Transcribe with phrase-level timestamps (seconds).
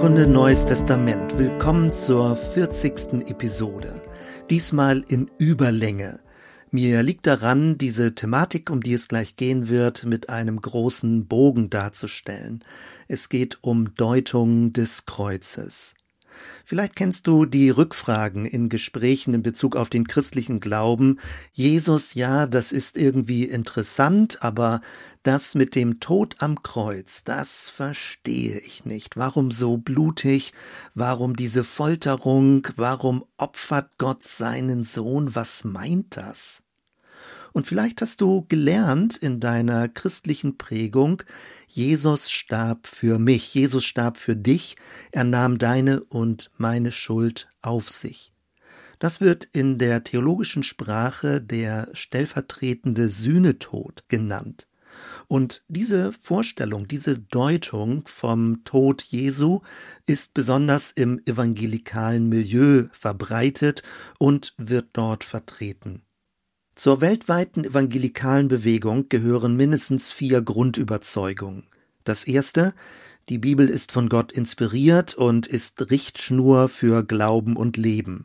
[0.00, 1.38] Bibelkunde Neues Testament.
[1.38, 3.28] Willkommen zur 40.
[3.28, 4.02] Episode.
[4.48, 6.20] Diesmal in Überlänge.
[6.70, 11.68] Mir liegt daran, diese Thematik, um die es gleich gehen wird, mit einem großen Bogen
[11.68, 12.64] darzustellen.
[13.08, 15.94] Es geht um Deutung des Kreuzes.
[16.64, 21.18] Vielleicht kennst du die Rückfragen in Gesprächen in Bezug auf den christlichen Glauben.
[21.52, 24.80] Jesus, ja, das ist irgendwie interessant, aber
[25.22, 29.16] das mit dem Tod am Kreuz, das verstehe ich nicht.
[29.16, 30.52] Warum so blutig?
[30.94, 32.66] Warum diese Folterung?
[32.76, 35.34] Warum opfert Gott seinen Sohn?
[35.34, 36.62] Was meint das?
[37.52, 41.22] Und vielleicht hast du gelernt in deiner christlichen Prägung,
[41.66, 44.76] Jesus starb für mich, Jesus starb für dich,
[45.12, 48.32] er nahm deine und meine Schuld auf sich.
[48.98, 54.68] Das wird in der theologischen Sprache der stellvertretende Sühnetod genannt.
[55.26, 59.60] Und diese Vorstellung, diese Deutung vom Tod Jesu
[60.06, 63.82] ist besonders im evangelikalen Milieu verbreitet
[64.18, 66.02] und wird dort vertreten.
[66.80, 71.66] Zur weltweiten evangelikalen Bewegung gehören mindestens vier Grundüberzeugungen.
[72.04, 72.72] Das erste,
[73.28, 78.24] die Bibel ist von Gott inspiriert und ist Richtschnur für Glauben und Leben.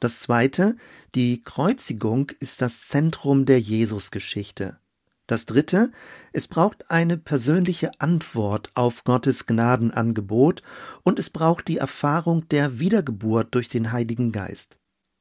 [0.00, 0.76] Das zweite,
[1.14, 4.78] die Kreuzigung ist das Zentrum der Jesusgeschichte.
[5.26, 5.90] Das dritte,
[6.34, 10.62] es braucht eine persönliche Antwort auf Gottes Gnadenangebot
[11.04, 14.78] und es braucht die Erfahrung der Wiedergeburt durch den Heiligen Geist.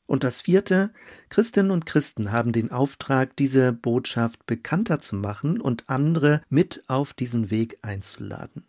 [0.07, 0.91] Und das vierte,
[1.29, 7.13] Christinnen und Christen haben den Auftrag, diese Botschaft bekannter zu machen und andere mit auf
[7.13, 8.65] diesen Weg einzuladen.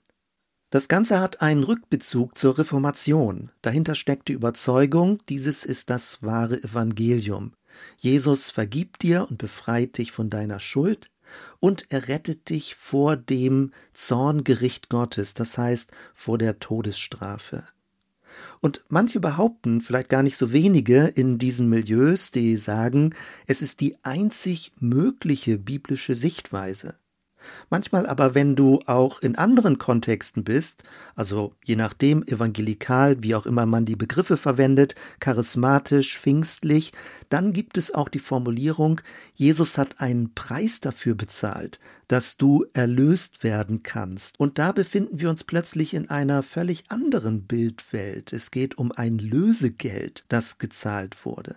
[0.71, 3.51] Das Ganze hat einen Rückbezug zur Reformation.
[3.63, 7.55] Dahinter steckt die Überzeugung, dieses ist das wahre Evangelium.
[7.97, 11.11] Jesus vergibt dir und befreit dich von deiner Schuld
[11.61, 17.65] und er rettet dich vor dem Zorngericht Gottes, das heißt vor der Todesstrafe.
[18.61, 23.15] Und manche behaupten, vielleicht gar nicht so wenige in diesen Milieus, die sagen,
[23.47, 26.97] es ist die einzig mögliche biblische Sichtweise.
[27.71, 33.47] Manchmal aber, wenn du auch in anderen Kontexten bist, also je nachdem evangelikal, wie auch
[33.47, 36.93] immer man die Begriffe verwendet, charismatisch, pfingstlich,
[37.29, 39.01] dann gibt es auch die Formulierung,
[39.35, 44.41] Jesus hat einen Preis dafür bezahlt, dass du erlöst werden kannst.
[44.41, 48.33] Und da befinden wir uns plötzlich in einer völlig anderen Bildwelt.
[48.33, 51.57] Es geht um ein Lösegeld, das gezahlt wurde.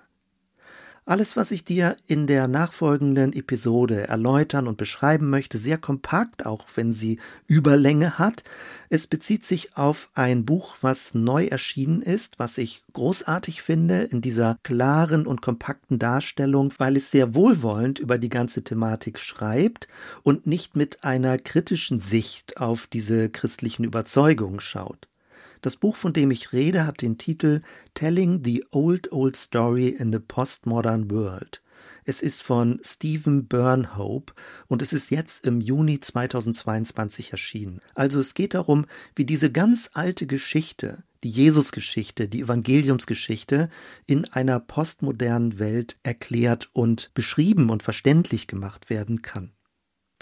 [1.04, 6.68] Alles, was ich dir in der nachfolgenden Episode erläutern und beschreiben möchte, sehr kompakt, auch
[6.76, 8.44] wenn sie Überlänge hat.
[8.88, 14.22] Es bezieht sich auf ein Buch, was neu erschienen ist, was ich großartig finde in
[14.22, 19.88] dieser klaren und kompakten Darstellung, weil es sehr wohlwollend über die ganze Thematik schreibt
[20.22, 25.08] und nicht mit einer kritischen Sicht auf diese christlichen Überzeugungen schaut.
[25.62, 27.62] Das Buch, von dem ich rede, hat den Titel
[27.94, 31.62] Telling the Old Old Story in the Postmodern World.
[32.04, 34.34] Es ist von Stephen Burnhope
[34.68, 37.80] und es ist jetzt im Juni 2022 erschienen.
[37.94, 43.70] Also es geht darum, wie diese ganz alte Geschichte, die Jesusgeschichte, die Evangeliumsgeschichte
[44.08, 49.52] in einer postmodernen Welt erklärt und beschrieben und verständlich gemacht werden kann.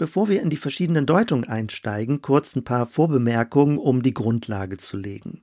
[0.00, 4.96] Bevor wir in die verschiedenen Deutungen einsteigen, kurz ein paar Vorbemerkungen, um die Grundlage zu
[4.96, 5.42] legen.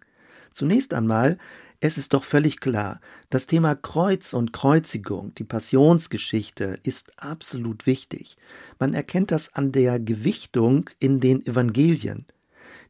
[0.50, 1.38] Zunächst einmal,
[1.80, 8.36] es ist doch völlig klar, das Thema Kreuz und Kreuzigung, die Passionsgeschichte ist absolut wichtig.
[8.80, 12.26] Man erkennt das an der Gewichtung in den Evangelien.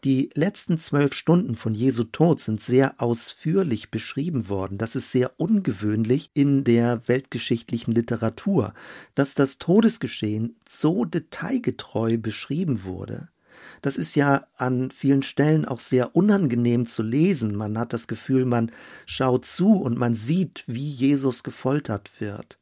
[0.04, 4.78] Die letzten zwölf Stunden von Jesu Tod sind sehr ausführlich beschrieben worden.
[4.78, 8.74] Das ist sehr ungewöhnlich in der weltgeschichtlichen Literatur,
[9.16, 13.30] dass das Todesgeschehen so detailgetreu beschrieben wurde.
[13.82, 17.56] Das ist ja an vielen Stellen auch sehr unangenehm zu lesen.
[17.56, 18.72] Man hat das Gefühl, man
[19.06, 22.60] schaut zu und man sieht, wie Jesus gefoltert wird.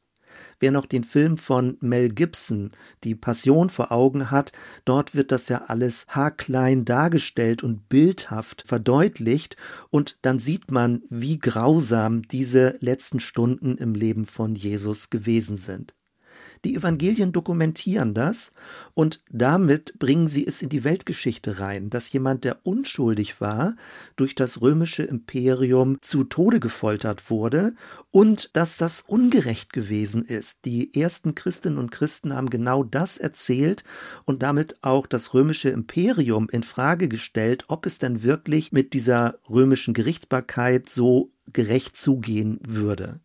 [0.60, 2.70] Wer noch den Film von Mel Gibson,
[3.04, 4.52] Die Passion vor Augen hat,
[4.84, 9.56] dort wird das ja alles haarklein dargestellt und bildhaft verdeutlicht
[9.90, 15.95] und dann sieht man, wie grausam diese letzten Stunden im Leben von Jesus gewesen sind.
[16.64, 18.52] Die Evangelien dokumentieren das
[18.94, 23.76] und damit bringen sie es in die Weltgeschichte rein, dass jemand, der unschuldig war,
[24.16, 27.74] durch das römische Imperium zu Tode gefoltert wurde
[28.10, 30.64] und dass das ungerecht gewesen ist.
[30.64, 33.84] Die ersten Christinnen und Christen haben genau das erzählt
[34.24, 39.38] und damit auch das römische Imperium in Frage gestellt, ob es denn wirklich mit dieser
[39.48, 43.20] römischen Gerichtsbarkeit so gerecht zugehen würde.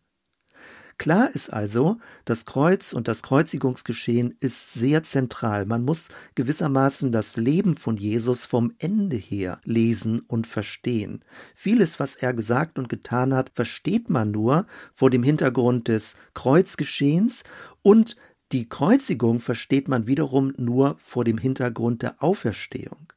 [1.02, 5.66] Klar ist also, das Kreuz und das Kreuzigungsgeschehen ist sehr zentral.
[5.66, 6.06] Man muss
[6.36, 11.24] gewissermaßen das Leben von Jesus vom Ende her lesen und verstehen.
[11.56, 17.42] Vieles, was er gesagt und getan hat, versteht man nur vor dem Hintergrund des Kreuzgeschehens
[17.82, 18.14] und
[18.52, 23.11] die Kreuzigung versteht man wiederum nur vor dem Hintergrund der Auferstehung.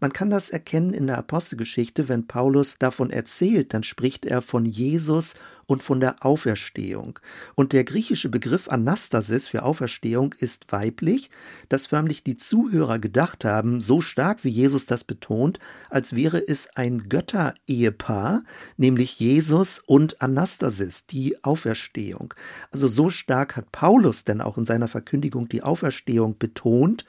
[0.00, 4.64] Man kann das erkennen in der Apostelgeschichte, wenn Paulus davon erzählt, dann spricht er von
[4.64, 5.34] Jesus
[5.66, 7.18] und von der Auferstehung.
[7.54, 11.30] Und der griechische Begriff Anastasis für Auferstehung ist weiblich,
[11.68, 15.58] dass förmlich die Zuhörer gedacht haben, so stark wie Jesus das betont,
[15.90, 18.42] als wäre es ein Götterehepaar,
[18.76, 22.34] nämlich Jesus und Anastasis, die Auferstehung.
[22.70, 27.04] Also so stark hat Paulus denn auch in seiner Verkündigung die Auferstehung betont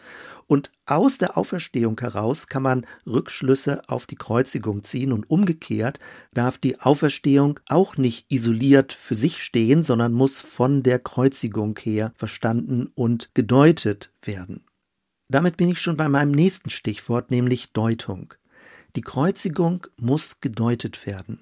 [0.48, 6.00] und aus der Auferstehung heraus kann man Rückschlüsse auf die Kreuzigung ziehen und umgekehrt
[6.34, 12.14] darf die Auferstehung auch nicht isoliert für sich stehen, sondern muss von der Kreuzigung her
[12.16, 14.66] verstanden und gedeutet werden.
[15.28, 18.34] Damit bin ich schon bei meinem nächsten Stichwort, nämlich Deutung.
[18.96, 21.42] Die Kreuzigung muss gedeutet werden.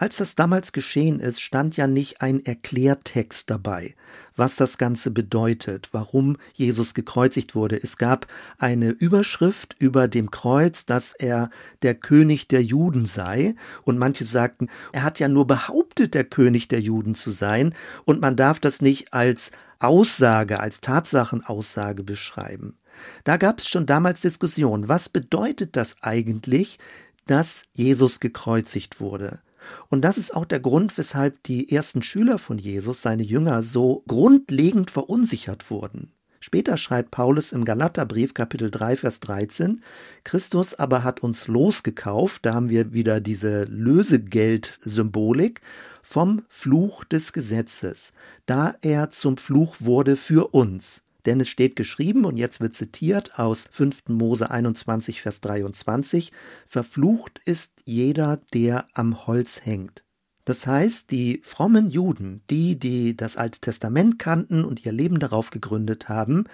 [0.00, 3.96] Als das damals geschehen ist, stand ja nicht ein Erklärtext dabei,
[4.36, 7.82] was das Ganze bedeutet, warum Jesus gekreuzigt wurde.
[7.82, 8.28] Es gab
[8.58, 11.50] eine Überschrift über dem Kreuz, dass er
[11.82, 16.68] der König der Juden sei, und manche sagten, er hat ja nur behauptet, der König
[16.68, 17.74] der Juden zu sein,
[18.04, 19.50] und man darf das nicht als
[19.80, 22.78] Aussage, als Tatsachenaussage beschreiben.
[23.24, 24.88] Da gab es schon damals Diskussionen.
[24.88, 26.78] Was bedeutet das eigentlich,
[27.26, 29.40] dass Jesus gekreuzigt wurde?
[29.88, 34.04] Und das ist auch der Grund, weshalb die ersten Schüler von Jesus, seine Jünger, so
[34.06, 36.12] grundlegend verunsichert wurden.
[36.40, 39.82] Später schreibt Paulus im Galaterbrief Kapitel 3 Vers 13,
[40.22, 45.60] Christus aber hat uns losgekauft, da haben wir wieder diese Lösegeld-Symbolik,
[46.02, 48.12] vom Fluch des Gesetzes,
[48.46, 51.02] da er zum Fluch wurde für uns.
[51.28, 54.08] Denn es steht geschrieben, und jetzt wird zitiert aus 5.
[54.08, 56.32] Mose 21, Vers 23,
[56.64, 60.04] Verflucht ist jeder, der am Holz hängt.
[60.46, 65.50] Das heißt, die frommen Juden, die, die das Alte Testament kannten und ihr Leben darauf
[65.50, 66.44] gegründet haben,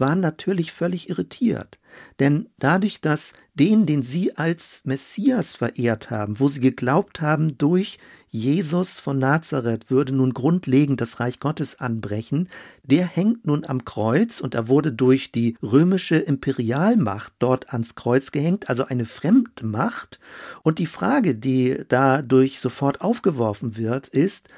[0.00, 1.78] waren natürlich völlig irritiert.
[2.18, 7.98] Denn dadurch, dass den, den sie als Messias verehrt haben, wo sie geglaubt haben, durch
[8.32, 12.48] Jesus von Nazareth würde nun grundlegend das Reich Gottes anbrechen,
[12.84, 18.30] der hängt nun am Kreuz und er wurde durch die römische Imperialmacht dort ans Kreuz
[18.30, 20.20] gehängt, also eine Fremdmacht.
[20.62, 24.48] Und die Frage, die dadurch sofort aufgeworfen wird, ist,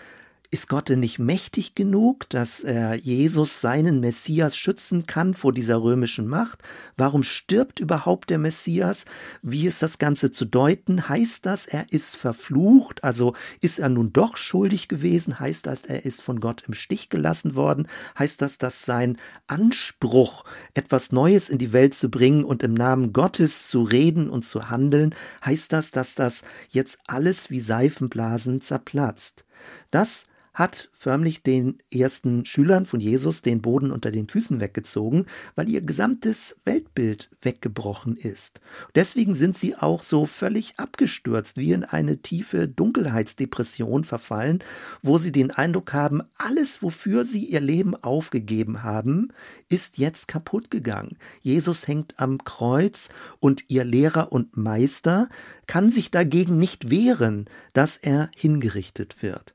[0.53, 5.83] ist Gott denn nicht mächtig genug, dass er Jesus seinen Messias schützen kann vor dieser
[5.83, 6.59] römischen Macht?
[6.99, 9.07] Warum stirbt überhaupt der Messias?
[9.41, 11.09] Wie ist das Ganze zu deuten?
[11.09, 13.03] Heißt das, er ist verflucht?
[13.03, 15.41] Also ist er nun doch schuldig gewesen?
[15.41, 17.89] Heißt das, er ist von Gott im Stich gelassen worden?
[18.19, 19.17] Heißt das, dass sein
[19.47, 20.45] Anspruch,
[20.75, 24.69] etwas Neues in die Welt zu bringen und im Namen Gottes zu reden und zu
[24.69, 25.15] handeln,
[25.47, 29.47] heißt das, dass das jetzt alles wie Seifenblasen zerplatzt?
[29.91, 35.69] Das hat förmlich den ersten Schülern von Jesus den Boden unter den Füßen weggezogen, weil
[35.69, 38.61] ihr gesamtes Weltbild weggebrochen ist.
[38.95, 44.63] Deswegen sind sie auch so völlig abgestürzt, wie in eine tiefe Dunkelheitsdepression verfallen,
[45.03, 49.29] wo sie den Eindruck haben, alles, wofür sie ihr Leben aufgegeben haben,
[49.69, 51.17] ist jetzt kaputt gegangen.
[51.41, 53.09] Jesus hängt am Kreuz
[53.41, 55.29] und ihr Lehrer und Meister
[55.67, 59.55] kann sich dagegen nicht wehren, dass er hingerichtet wird.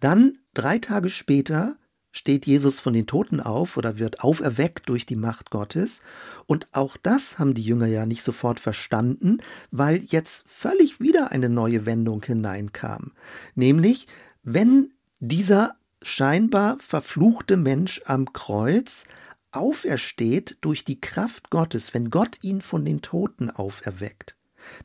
[0.00, 1.76] Dann, drei Tage später,
[2.16, 6.00] steht Jesus von den Toten auf oder wird auferweckt durch die Macht Gottes.
[6.46, 9.38] Und auch das haben die Jünger ja nicht sofort verstanden,
[9.70, 13.12] weil jetzt völlig wieder eine neue Wendung hineinkam.
[13.54, 14.06] Nämlich,
[14.42, 19.04] wenn dieser scheinbar verfluchte Mensch am Kreuz
[19.50, 24.36] aufersteht durch die Kraft Gottes, wenn Gott ihn von den Toten auferweckt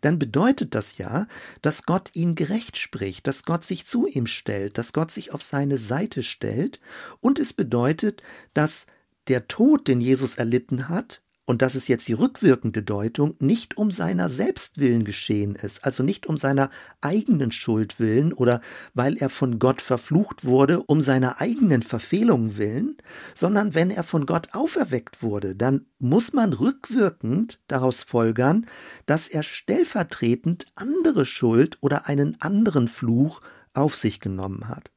[0.02, 1.28] dann bedeutet das ja,
[1.62, 5.44] dass Gott ihn gerecht spricht, dass Gott sich zu ihm stellt, dass Gott sich auf
[5.44, 6.80] seine Seite stellt.
[7.20, 8.24] Und es bedeutet,
[8.54, 8.86] dass
[9.28, 13.90] der Tod, den Jesus erlitten hat, und das ist jetzt die rückwirkende Deutung, nicht um
[13.92, 16.70] seiner Selbstwillen geschehen ist, also nicht um seiner
[17.02, 18.62] eigenen Schuld willen oder
[18.94, 22.98] weil er von Gott verflucht wurde, um seiner eigenen Verfehlung willen,
[23.34, 28.68] sondern wenn er von Gott auferweckt wurde, dann muss man rückwirkend daraus folgern,
[29.08, 33.42] dass er stellvertretend andere Schuld oder einen anderen Fluch
[33.74, 34.92] auf sich genommen hat.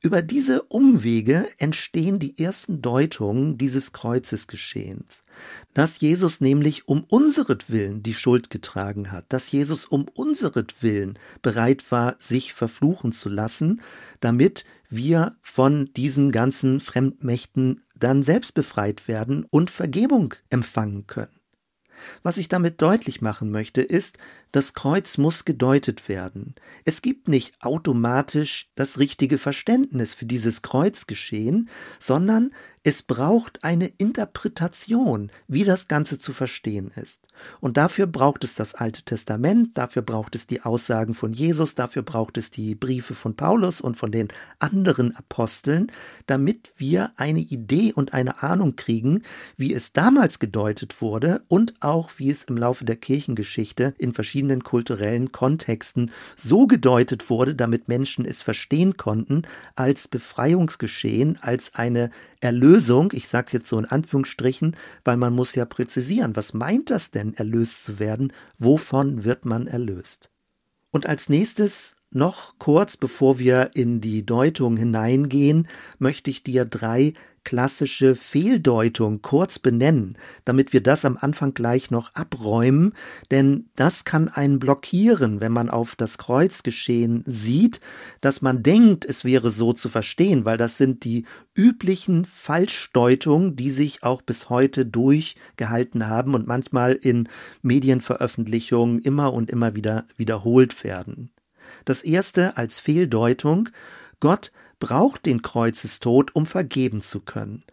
[0.00, 5.24] Über diese Umwege entstehen die ersten Deutungen dieses Kreuzesgeschehens,
[5.74, 12.16] dass Jesus nämlich um unseretwillen die Schuld getragen hat, dass Jesus um unseretwillen bereit war,
[12.18, 13.80] sich verfluchen zu lassen,
[14.20, 21.37] damit wir von diesen ganzen Fremdmächten dann selbst befreit werden und Vergebung empfangen können.
[22.22, 24.18] Was ich damit deutlich machen möchte, ist,
[24.52, 26.54] das Kreuz muss gedeutet werden.
[26.84, 32.50] Es gibt nicht automatisch das richtige Verständnis für dieses Kreuzgeschehen, sondern
[32.88, 37.28] es braucht eine Interpretation, wie das Ganze zu verstehen ist.
[37.60, 42.00] Und dafür braucht es das Alte Testament, dafür braucht es die Aussagen von Jesus, dafür
[42.00, 44.28] braucht es die Briefe von Paulus und von den
[44.58, 45.92] anderen Aposteln,
[46.26, 49.22] damit wir eine Idee und eine Ahnung kriegen,
[49.58, 54.64] wie es damals gedeutet wurde und auch wie es im Laufe der Kirchengeschichte in verschiedenen
[54.64, 59.42] kulturellen Kontexten so gedeutet wurde, damit Menschen es verstehen konnten,
[59.74, 62.08] als Befreiungsgeschehen, als eine
[62.40, 62.77] Erlösung,
[63.12, 67.10] ich sage es jetzt so in Anführungsstrichen, weil man muss ja präzisieren, was meint das
[67.10, 68.32] denn, erlöst zu werden?
[68.56, 70.30] Wovon wird man erlöst?
[70.90, 75.68] Und als nächstes noch kurz, bevor wir in die Deutung hineingehen,
[75.98, 77.12] möchte ich dir drei
[77.48, 82.92] klassische Fehldeutung kurz benennen, damit wir das am Anfang gleich noch abräumen,
[83.30, 87.80] denn das kann einen blockieren, wenn man auf das Kreuzgeschehen sieht,
[88.20, 91.24] dass man denkt, es wäre so zu verstehen, weil das sind die
[91.54, 97.30] üblichen Falschdeutungen, die sich auch bis heute durchgehalten haben und manchmal in
[97.62, 101.30] Medienveröffentlichungen immer und immer wieder wiederholt werden.
[101.86, 103.70] Das erste als Fehldeutung,
[104.20, 107.64] Gott braucht den Kreuzestod, um vergeben zu können.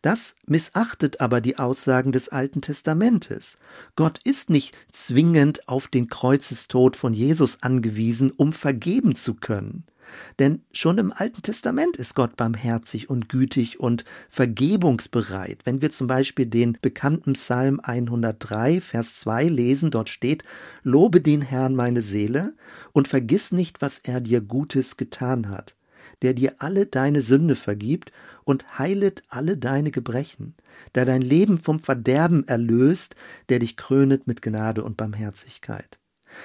[0.00, 3.56] Das missachtet aber die Aussagen des Alten Testamentes.
[3.96, 9.84] Gott ist nicht zwingend auf den Kreuzestod von Jesus angewiesen, um vergeben zu können.
[10.38, 15.60] Denn schon im Alten Testament ist Gott barmherzig und gütig und vergebungsbereit.
[15.64, 20.42] Wenn wir zum Beispiel den bekannten Psalm 103, Vers 2 lesen, dort steht,
[20.82, 22.54] Lobe den Herrn meine Seele
[22.92, 25.76] und vergiss nicht, was er dir Gutes getan hat
[26.22, 28.12] der dir alle deine Sünde vergibt
[28.44, 30.54] und heilet alle deine Gebrechen,
[30.94, 33.14] der dein Leben vom Verderben erlöst,
[33.48, 35.98] der dich krönet mit Gnade und Barmherzigkeit.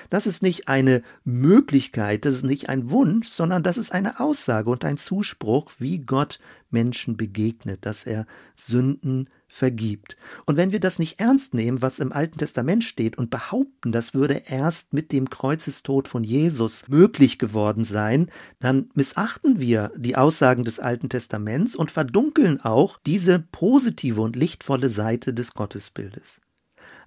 [0.10, 4.69] Das ist nicht eine Möglichkeit, das ist nicht ein Wunsch, sondern das ist eine Aussage
[4.69, 10.17] und ein Zuspruch, wie Gott Menschen begegnet, dass er Sünden vergibt.
[10.45, 14.13] Und wenn wir das nicht ernst nehmen, was im Alten Testament steht und behaupten, das
[14.13, 20.63] würde erst mit dem Kreuzestod von Jesus möglich geworden sein, dann missachten wir die Aussagen
[20.63, 26.41] des Alten Testaments und verdunkeln auch diese positive und lichtvolle Seite des Gottesbildes.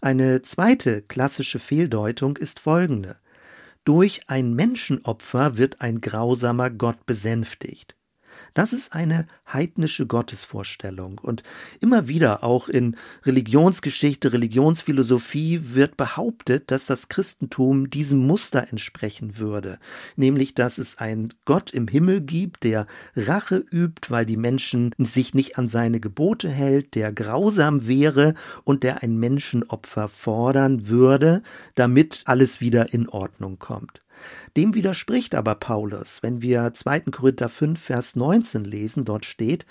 [0.01, 3.19] Eine zweite klassische Fehldeutung ist folgende.
[3.85, 7.97] Durch ein Menschenopfer wird ein grausamer Gott besänftigt.
[8.55, 11.19] Das ist eine heidnische Gottesvorstellung.
[11.19, 11.43] Und
[11.81, 19.79] immer wieder auch in Religionsgeschichte, Religionsphilosophie wird behauptet, dass das Christentum diesem Muster entsprechen würde.
[20.17, 25.35] Nämlich, dass es einen Gott im Himmel gibt, der Rache übt, weil die Menschen sich
[25.35, 31.43] nicht an seine Gebote hält, der grausam wäre und der ein Menschenopfer fordern würde,
[31.75, 34.01] damit alles wieder in Ordnung kommt.
[34.57, 37.01] Dem widerspricht aber Paulus, wenn wir 2.
[37.13, 39.65] Korinther 5, Vers 19 lesen, dort steht,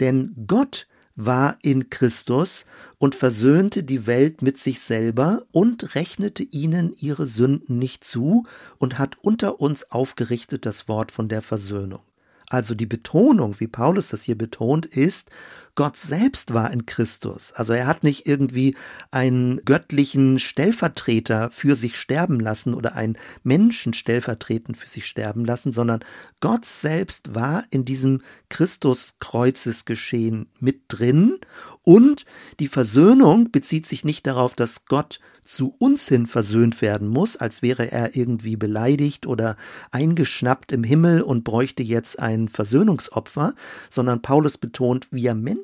[0.00, 2.64] denn Gott war in Christus
[2.98, 8.44] und versöhnte die Welt mit sich selber und rechnete ihnen ihre Sünden nicht zu
[8.78, 12.02] und hat unter uns aufgerichtet das Wort von der Versöhnung.
[12.48, 15.30] Also die Betonung, wie Paulus das hier betont, ist,
[15.74, 17.52] Gott selbst war in Christus.
[17.52, 18.76] Also er hat nicht irgendwie
[19.10, 25.72] einen göttlichen Stellvertreter für sich sterben lassen oder einen Menschen stellvertretend für sich sterben lassen,
[25.72, 26.00] sondern
[26.40, 31.38] Gott selbst war in diesem Christuskreuzesgeschehen mit drin
[31.82, 32.26] und
[32.60, 37.62] die Versöhnung bezieht sich nicht darauf, dass Gott zu uns hin versöhnt werden muss, als
[37.62, 39.56] wäre er irgendwie beleidigt oder
[39.90, 43.54] eingeschnappt im Himmel und bräuchte jetzt ein Versöhnungsopfer,
[43.90, 45.61] sondern Paulus betont, wir Menschen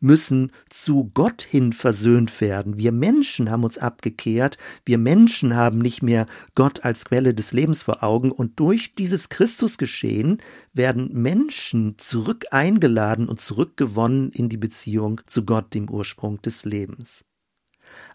[0.00, 2.76] müssen zu Gott hin versöhnt werden.
[2.78, 7.82] Wir Menschen haben uns abgekehrt, wir Menschen haben nicht mehr Gott als Quelle des Lebens
[7.82, 10.38] vor Augen und durch dieses Christusgeschehen
[10.72, 17.24] werden Menschen zurück eingeladen und zurückgewonnen in die Beziehung zu Gott, dem Ursprung des Lebens.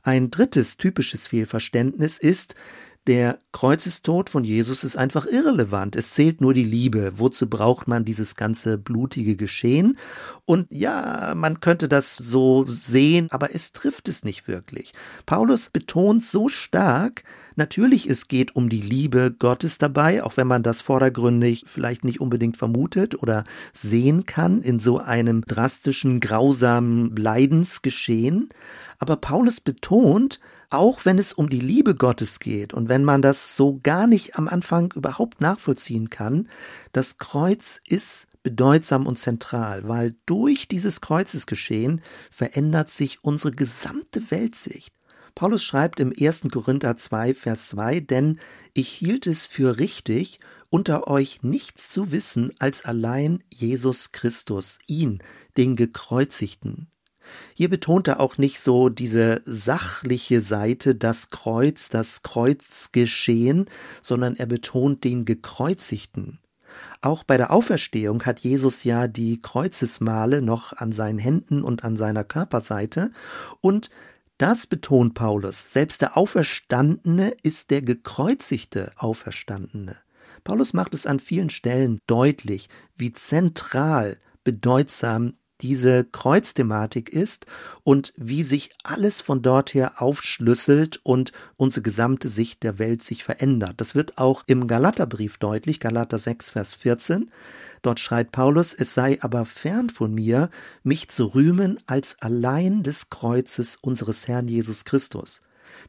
[0.02, 2.56] Ein drittes typisches Fehlverständnis ist,
[3.06, 5.98] Der Kreuzestod von Jesus ist einfach irrelevant.
[5.98, 7.12] Es zählt nur die Liebe.
[7.16, 9.98] Wozu braucht man dieses ganze blutige Geschehen?
[10.46, 14.94] Und ja, man könnte das so sehen, aber es trifft es nicht wirklich.
[15.26, 17.24] Paulus betont so stark,
[17.56, 22.20] Natürlich, es geht um die Liebe Gottes dabei, auch wenn man das vordergründig vielleicht nicht
[22.20, 28.50] unbedingt vermutet oder sehen kann in so einem drastischen, grausamen Leidensgeschehen.
[28.98, 30.40] Aber Paulus betont,
[30.74, 34.36] auch wenn es um die Liebe Gottes geht und wenn man das so gar nicht
[34.36, 36.48] am Anfang überhaupt nachvollziehen kann,
[36.92, 44.94] das Kreuz ist bedeutsam und zentral, weil durch dieses Kreuzesgeschehen verändert sich unsere gesamte Weltsicht.
[45.36, 46.44] Paulus schreibt im 1.
[46.51, 48.39] Korinther 2, Vers 2, denn
[48.74, 50.39] ich hielt es für richtig,
[50.70, 55.20] unter euch nichts zu wissen als allein Jesus Christus, ihn,
[55.58, 56.88] den Gekreuzigten.
[57.54, 63.70] Hier betont er auch nicht so diese sachliche Seite, das Kreuz, das Kreuzgeschehen,
[64.02, 66.40] sondern er betont den Gekreuzigten.
[67.02, 71.98] Auch bei der Auferstehung hat Jesus ja die Kreuzesmale noch an seinen Händen und an
[71.98, 73.12] seiner Körperseite
[73.62, 73.90] und
[74.38, 75.72] das betont Paulus.
[75.72, 79.96] Selbst der Auferstandene ist der gekreuzigte Auferstandene.
[80.44, 87.46] Paulus macht es an vielen Stellen deutlich, wie zentral, bedeutsam diese Kreuzthematik ist
[87.84, 93.24] und wie sich alles von dort her aufschlüsselt und unsere gesamte Sicht der Welt sich
[93.24, 93.75] verändert.
[93.77, 97.32] Das wird auch im Galaterbrief deutlich, Galater 6, Vers 14.
[97.82, 100.50] Dort schreibt Paulus, es sei aber fern von mir,
[100.84, 105.39] mich zu rühmen als allein des Kreuzes unseres Herrn Jesus Christus,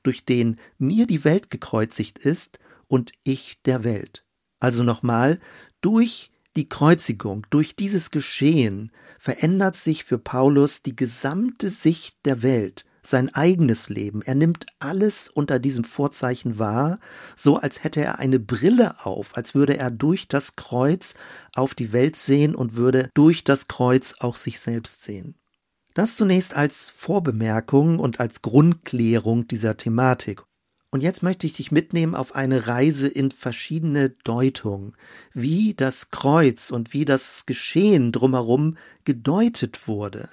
[0.05, 4.25] durch den mir die Welt gekreuzigt ist und ich der Welt.
[4.61, 5.41] Also nochmal,
[5.81, 12.85] durch die Kreuzigung, durch dieses Geschehen verändert sich für Paulus die gesamte Sicht der Welt,
[13.03, 14.23] sein eigenes Leben.
[14.23, 17.01] Er nimmt alles unter diesem Vorzeichen wahr,
[17.37, 21.15] so als hätte er eine Brille auf, als würde er durch das Kreuz
[21.55, 25.37] auf die Welt sehen und würde durch das Kreuz auch sich selbst sehen.
[25.95, 30.43] Das zunächst als Vorbemerkung und als Grundklärung dieser Thematik.
[30.95, 34.95] Und jetzt möchte ich dich mitnehmen auf eine Reise in verschiedene Deutungen,
[35.33, 40.29] wie das Kreuz und wie das Geschehen drumherum gedeutet wurde.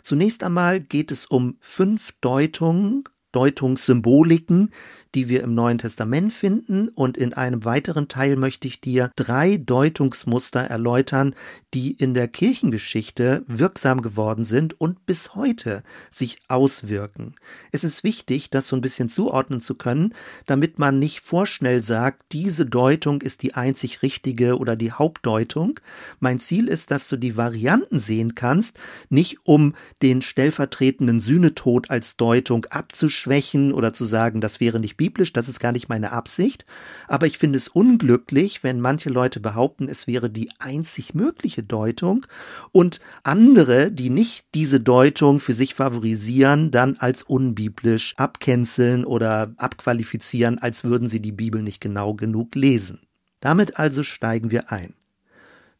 [0.00, 4.70] Zunächst einmal geht es um fünf Deutungen, Deutungssymboliken,
[5.14, 9.56] die wir im Neuen Testament finden und in einem weiteren Teil möchte ich dir drei
[9.56, 11.34] Deutungsmuster erläutern,
[11.74, 17.34] die in der Kirchengeschichte wirksam geworden sind und bis heute sich auswirken.
[17.72, 20.14] Es ist wichtig, das so ein bisschen zuordnen zu können,
[20.46, 25.80] damit man nicht vorschnell sagt, diese Deutung ist die einzig richtige oder die Hauptdeutung.
[26.20, 32.16] Mein Ziel ist, dass du die Varianten sehen kannst, nicht um den stellvertretenden Sühnetod als
[32.16, 36.66] Deutung abzuschwächen oder zu sagen, das wäre nicht biblisch, das ist gar nicht meine Absicht,
[37.08, 42.26] aber ich finde es unglücklich, wenn manche Leute behaupten, es wäre die einzig mögliche Deutung
[42.70, 50.58] und andere, die nicht diese Deutung für sich favorisieren, dann als unbiblisch abcanceln oder abqualifizieren,
[50.58, 53.00] als würden sie die Bibel nicht genau genug lesen.
[53.40, 54.92] Damit also steigen wir ein.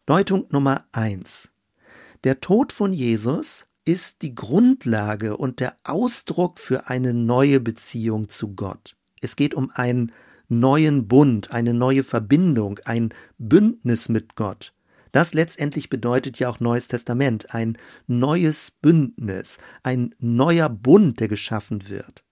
[0.07, 1.51] Deutung Nummer eins:
[2.25, 8.55] Der Tod von Jesus ist die Grundlage und der Ausdruck für eine neue Beziehung zu
[8.55, 8.97] Gott.
[9.21, 10.13] Es geht um einen
[10.49, 14.73] neuen Bund, eine neue Verbindung, ein Bündnis mit Gott.
[15.13, 21.89] Das letztendlich bedeutet ja auch Neues Testament, ein neues Bündnis, ein neuer Bund, der geschaffen
[21.89, 22.25] wird.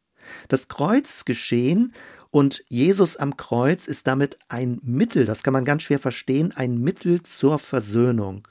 [0.48, 1.92] Das Kreuzgeschehen
[2.30, 6.78] und Jesus am Kreuz ist damit ein Mittel, das kann man ganz schwer verstehen, ein
[6.78, 8.46] Mittel zur Versöhnung,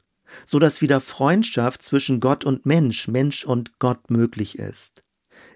[0.45, 5.03] so dass wieder Freundschaft zwischen Gott und Mensch, Mensch und Gott möglich ist.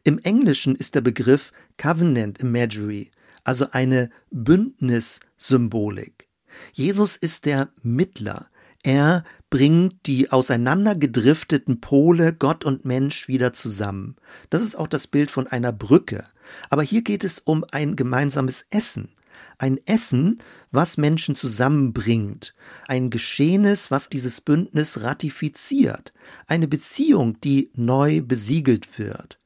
[0.04, 3.12] Im Englischen ist der Begriff Covenant Imagery,
[3.44, 6.28] also eine Bündnissymbolik.
[6.74, 8.48] Jesus ist der Mittler.
[8.84, 14.16] Er bringt die auseinandergedrifteten Pole Gott und Mensch wieder zusammen.
[14.50, 16.26] Das ist auch das Bild von einer Brücke.
[16.72, 19.10] Aber hier geht es um ein gemeinsames Essen.
[19.60, 22.56] Ein Essen, was Menschen zusammenbringt.
[22.88, 26.12] Ein Geschehenes, was dieses Bündnis ratifiziert.
[26.48, 29.38] Eine Beziehung, die neu besiegelt wird.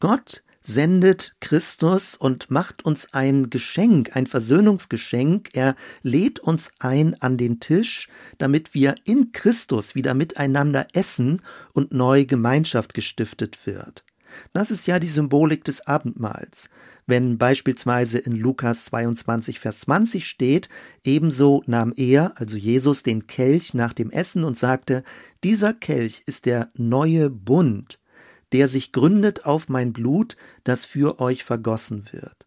[0.00, 5.50] Gott sendet Christus und macht uns ein Geschenk, ein Versöhnungsgeschenk.
[5.54, 11.40] Er lädt uns ein an den Tisch, damit wir in Christus wieder miteinander essen
[11.72, 14.04] und neu Gemeinschaft gestiftet wird.
[14.52, 16.68] Das ist ja die Symbolik des Abendmahls.
[17.06, 20.68] Wenn beispielsweise in Lukas 22, Vers 20 steht,
[21.02, 25.02] ebenso nahm er, also Jesus, den Kelch nach dem Essen und sagte,
[25.42, 27.98] dieser Kelch ist der neue Bund,
[28.52, 32.46] der sich gründet auf mein Blut, das für euch vergossen wird.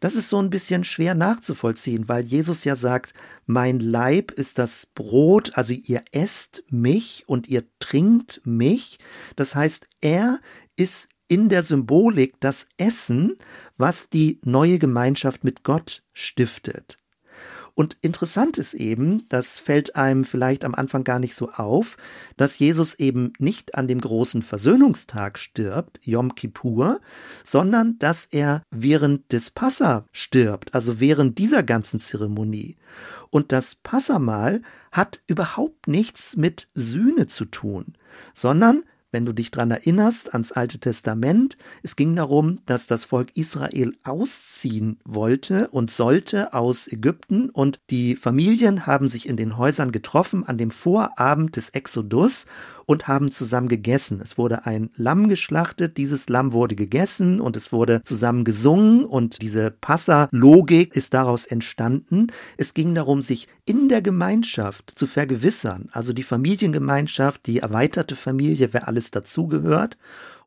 [0.00, 3.14] Das ist so ein bisschen schwer nachzuvollziehen, weil Jesus ja sagt,
[3.46, 8.98] mein Leib ist das Brot, also ihr esst mich und ihr trinkt mich.
[9.36, 10.40] Das heißt, er
[10.76, 13.36] ist in der Symbolik das Essen,
[13.78, 16.98] was die neue Gemeinschaft mit Gott stiftet.
[17.74, 21.96] Und interessant ist eben, das fällt einem vielleicht am Anfang gar nicht so auf,
[22.36, 27.00] dass Jesus eben nicht an dem großen Versöhnungstag stirbt, Yom Kippur,
[27.44, 32.76] sondern dass er während des Passa stirbt, also während dieser ganzen Zeremonie.
[33.30, 37.94] Und das Passamal hat überhaupt nichts mit Sühne zu tun,
[38.34, 38.82] sondern
[39.12, 43.94] wenn du dich dran erinnerst ans Alte Testament, es ging darum, dass das Volk Israel
[44.02, 50.44] ausziehen wollte und sollte aus Ägypten und die Familien haben sich in den Häusern getroffen
[50.44, 52.46] an dem Vorabend des Exodus
[52.92, 54.20] und haben zusammen gegessen.
[54.22, 59.42] Es wurde ein Lamm geschlachtet, dieses Lamm wurde gegessen und es wurde zusammen gesungen und
[59.42, 62.28] diese Passa-Logik ist daraus entstanden.
[62.56, 68.68] Es ging darum, sich in der Gemeinschaft zu vergewissern, also die Familiengemeinschaft, die erweiterte Familie,
[68.72, 69.96] wer alles dazugehört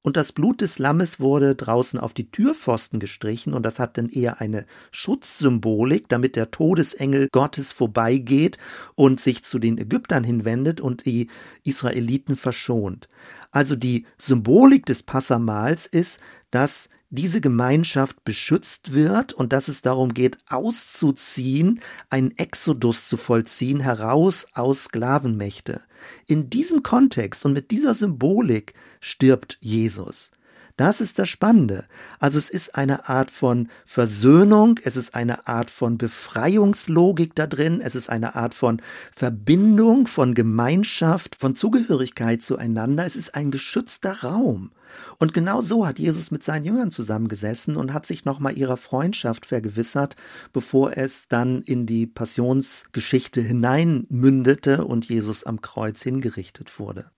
[0.05, 4.07] und das Blut des Lammes wurde draußen auf die Türpfosten gestrichen und das hat dann
[4.07, 8.59] eher eine Schutzsymbolik, damit der Todesengel Gottes vorbeigeht
[8.93, 11.31] und sich zu den Ägyptern hinwendet und die
[11.63, 13.09] Israeliten verschont.
[13.49, 16.21] Also die Symbolik des Passamals ist,
[16.55, 23.81] dass diese Gemeinschaft beschützt wird und dass es darum geht, auszuziehen, einen Exodus zu vollziehen,
[23.81, 25.81] heraus aus Sklavenmächte.
[26.27, 30.31] In diesem Kontext und mit dieser Symbolik stirbt Jesus.
[30.77, 31.85] Das ist das Spannende.
[32.19, 37.79] Also es ist eine Art von Versöhnung, es ist eine Art von Befreiungslogik da drin,
[37.81, 38.81] es ist eine Art von
[39.13, 44.71] Verbindung, von Gemeinschaft, von Zugehörigkeit zueinander, es ist ein geschützter Raum.
[45.17, 49.45] Und genau so hat Jesus mit seinen Jüngern zusammengesessen und hat sich nochmal ihrer Freundschaft
[49.45, 50.17] vergewissert,
[50.51, 57.11] bevor es dann in die Passionsgeschichte hineinmündete und Jesus am Kreuz hingerichtet wurde.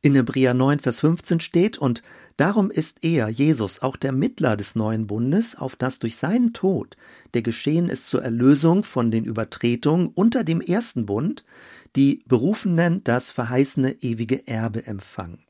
[0.00, 2.02] In Hebräer 9, Vers 15 steht, und
[2.36, 6.96] darum ist er, Jesus, auch der Mittler des neuen Bundes, auf das durch seinen Tod,
[7.34, 11.44] der geschehen ist zur Erlösung von den Übertretungen unter dem ersten Bund,
[11.96, 15.44] die Berufenen das verheißene ewige Erbe empfangen.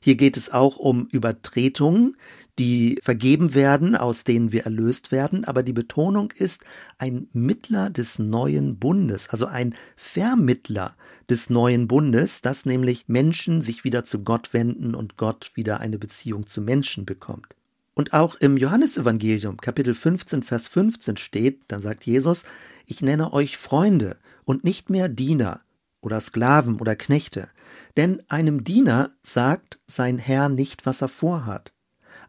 [0.00, 2.16] Hier geht es auch um Übertretungen,
[2.58, 6.64] die vergeben werden, aus denen wir erlöst werden, aber die Betonung ist
[6.98, 10.96] ein Mittler des neuen Bundes, also ein Vermittler
[11.28, 15.98] des neuen Bundes, dass nämlich Menschen sich wieder zu Gott wenden und Gott wieder eine
[15.98, 17.56] Beziehung zu Menschen bekommt.
[17.94, 22.44] Und auch im Johannesevangelium Kapitel 15 Vers 15 steht, dann sagt Jesus,
[22.86, 25.64] ich nenne euch Freunde und nicht mehr Diener,
[26.04, 27.48] oder Sklaven oder Knechte,
[27.96, 31.72] denn einem Diener sagt sein Herr nicht, was er vorhat.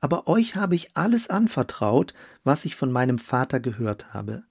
[0.06, 2.14] Aber euch habe ich alles anvertraut,
[2.44, 4.44] was ich von meinem Vater gehört habe.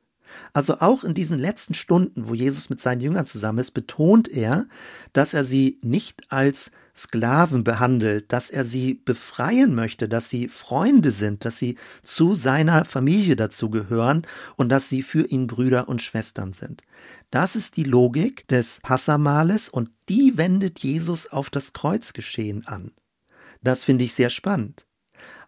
[0.53, 4.67] Also auch in diesen letzten Stunden, wo Jesus mit seinen Jüngern zusammen ist, betont er,
[5.13, 11.13] dass er sie nicht als Sklaven behandelt, dass er sie befreien möchte, dass sie Freunde
[11.13, 16.53] sind, dass sie zu seiner Familie dazugehören und dass sie für ihn Brüder und Schwestern
[16.53, 16.83] sind.
[17.31, 22.91] Das ist die Logik des Passamales und die wendet Jesus auf das Kreuzgeschehen an.
[23.63, 24.85] Das finde ich sehr spannend.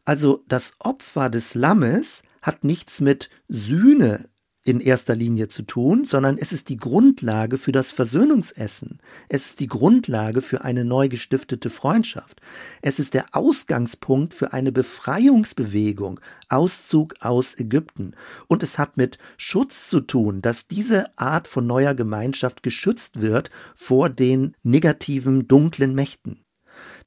[0.06, 4.30] Also das Opfer des Lammes hat nichts mit Sühne
[4.62, 9.00] in erster Linie zu tun, sondern es ist die Grundlage für das Versöhnungsessen.
[9.28, 12.40] Es ist die Grundlage für eine neu gestiftete Freundschaft.
[12.82, 18.14] Es ist der Ausgangspunkt für eine Befreiungsbewegung, Auszug aus Ägypten.
[18.46, 23.50] Und es hat mit Schutz zu tun, dass diese Art von neuer Gemeinschaft geschützt wird
[23.74, 26.45] vor den negativen, dunklen Mächten.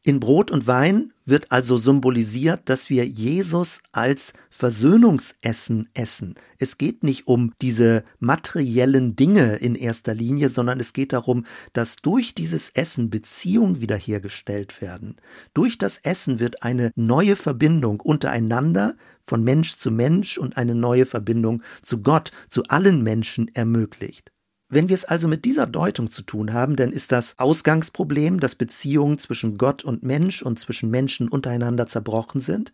[0.10, 6.34] In Brot und Wein wird also symbolisiert, dass wir Jesus als Versöhnungsessen essen.
[6.58, 11.98] Es geht nicht um diese materiellen Dinge in erster Linie, sondern es geht darum, dass
[11.98, 15.18] durch dieses Essen Beziehungen wiederhergestellt werden.
[15.54, 21.06] Durch das Essen wird eine neue Verbindung untereinander von Mensch zu Mensch und eine neue
[21.06, 24.32] Verbindung zu Gott, zu allen Menschen ermöglicht.
[24.72, 28.54] Wenn wir es also mit dieser Deutung zu tun haben, dann ist das Ausgangsproblem, dass
[28.54, 32.72] Beziehungen zwischen Gott und Mensch und zwischen Menschen untereinander zerbrochen sind.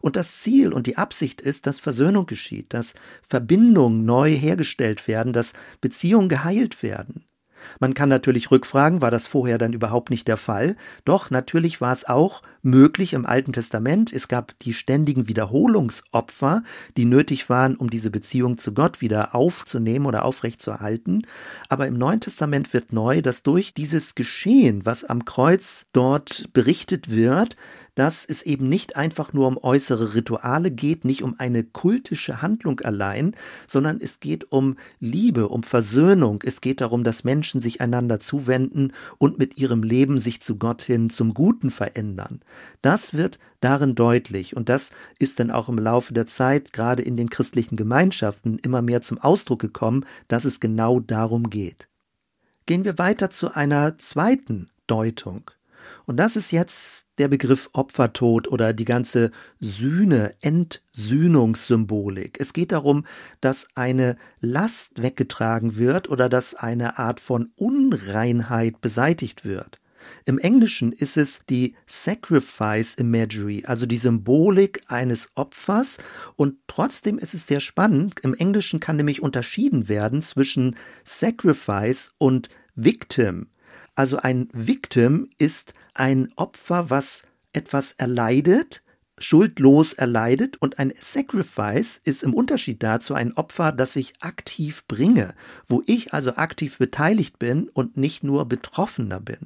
[0.00, 5.32] Und das Ziel und die Absicht ist, dass Versöhnung geschieht, dass Verbindungen neu hergestellt werden,
[5.32, 7.24] dass Beziehungen geheilt werden.
[7.80, 10.76] Man kann natürlich rückfragen, war das vorher dann überhaupt nicht der Fall?
[11.04, 14.12] Doch, natürlich war es auch möglich im Alten Testament.
[14.12, 16.62] Es gab die ständigen Wiederholungsopfer,
[16.96, 21.22] die nötig waren, um diese Beziehung zu Gott wieder aufzunehmen oder aufrechtzuerhalten.
[21.68, 27.10] Aber im Neuen Testament wird neu, dass durch dieses Geschehen, was am Kreuz dort berichtet
[27.10, 27.56] wird,
[27.96, 32.80] dass es eben nicht einfach nur um äußere Rituale geht, nicht um eine kultische Handlung
[32.80, 33.34] allein,
[33.66, 36.42] sondern es geht um Liebe, um Versöhnung.
[36.44, 40.82] Es geht darum, dass Menschen sich einander zuwenden und mit ihrem Leben sich zu Gott
[40.82, 42.40] hin zum Guten verändern.
[42.82, 47.16] Das wird darin deutlich und das ist dann auch im Laufe der Zeit gerade in
[47.16, 51.88] den christlichen Gemeinschaften immer mehr zum Ausdruck gekommen, dass es genau darum geht.
[52.66, 55.50] Gehen wir weiter zu einer zweiten Deutung.
[56.06, 62.38] Und das ist jetzt der Begriff Opfertod oder die ganze Sühne, Entsühnungssymbolik.
[62.40, 63.04] Es geht darum,
[63.40, 69.80] dass eine Last weggetragen wird oder dass eine Art von Unreinheit beseitigt wird.
[70.24, 75.98] Im Englischen ist es die Sacrifice Imagery, also die Symbolik eines Opfers.
[76.36, 78.20] Und trotzdem ist es sehr spannend.
[78.22, 83.48] Im Englischen kann nämlich unterschieden werden zwischen Sacrifice und Victim.
[83.96, 88.82] Also ein Victim ist ein Opfer, was etwas erleidet,
[89.18, 95.34] schuldlos erleidet und ein Sacrifice ist im Unterschied dazu ein Opfer, das ich aktiv bringe,
[95.66, 99.38] wo ich also aktiv beteiligt bin und nicht nur Betroffener bin.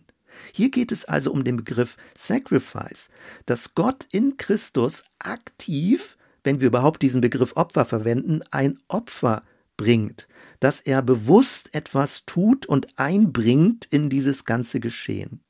[0.53, 3.11] Hier geht es also um den Begriff Sacrifice,
[3.47, 9.45] dass Gott in Christus aktiv, wenn wir überhaupt diesen Begriff Opfer verwenden, ein Opfer
[9.81, 10.29] bringt,
[10.61, 15.41] dass er bewusst etwas tut und einbringt in dieses ganze Geschehen.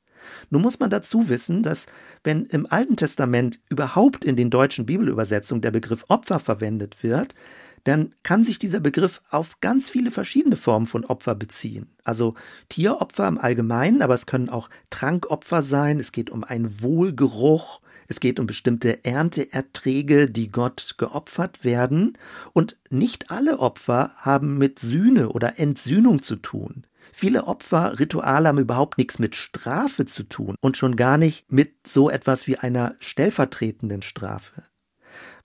[0.50, 1.86] Nun muss man dazu wissen, dass
[2.22, 7.34] wenn im Alten Testament überhaupt in den deutschen Bibelübersetzungen der Begriff Opfer verwendet wird,
[7.82, 11.88] dann kann sich dieser Begriff auf ganz viele verschiedene Formen von Opfer beziehen.
[12.04, 12.34] Also
[12.68, 18.18] Tieropfer im Allgemeinen, aber es können auch Trankopfer sein, es geht um einen Wohlgeruch, es
[18.18, 22.18] geht um bestimmte Ernteerträge, die Gott geopfert werden.
[22.52, 26.84] Und nicht alle Opfer haben mit Sühne oder Entsühnung zu tun.
[27.12, 31.86] Viele Opfer, Rituale haben überhaupt nichts mit Strafe zu tun und schon gar nicht mit
[31.86, 34.64] so etwas wie einer stellvertretenden Strafe.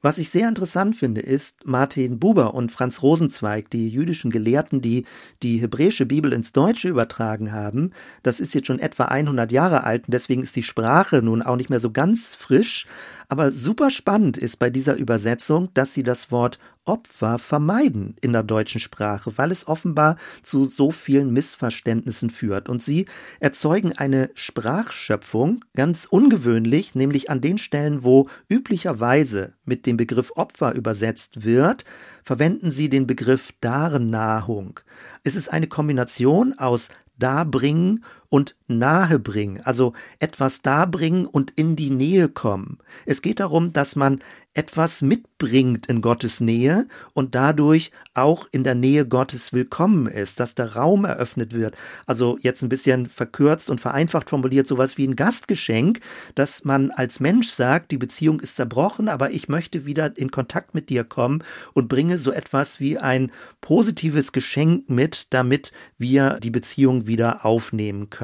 [0.05, 5.03] Was ich sehr interessant finde, ist Martin Buber und Franz Rosenzweig, die jüdischen Gelehrten, die
[5.41, 7.89] die hebräische Bibel ins Deutsche übertragen haben.
[8.21, 11.55] Das ist jetzt schon etwa 100 Jahre alt und deswegen ist die Sprache nun auch
[11.55, 12.85] nicht mehr so ganz frisch.
[13.29, 18.43] Aber super spannend ist bei dieser Übersetzung, dass sie das Wort Opfer vermeiden in der
[18.43, 22.69] deutschen Sprache, weil es offenbar zu so vielen Missverständnissen führt.
[22.69, 23.06] Und sie
[23.39, 30.74] erzeugen eine Sprachschöpfung, ganz ungewöhnlich, nämlich an den Stellen, wo üblicherweise mit dem Begriff Opfer
[30.74, 31.86] übersetzt wird,
[32.24, 34.80] verwenden sie den Begriff Darnahung.
[35.24, 42.29] Es ist eine Kombination aus darbringen und nahebringen, also etwas darbringen und in die Nähe
[42.29, 42.79] kommen.
[43.05, 44.19] Es geht darum, dass man
[44.55, 50.55] etwas mitbringt in Gottes Nähe und dadurch auch in der Nähe Gottes willkommen ist, dass
[50.55, 51.75] der Raum eröffnet wird.
[52.05, 55.99] Also jetzt ein bisschen verkürzt und vereinfacht formuliert, sowas wie ein Gastgeschenk,
[56.35, 60.73] dass man als Mensch sagt, die Beziehung ist zerbrochen, aber ich möchte wieder in Kontakt
[60.73, 66.51] mit dir kommen und bringe so etwas wie ein positives Geschenk mit, damit wir die
[66.51, 68.14] Beziehung wieder aufnehmen können.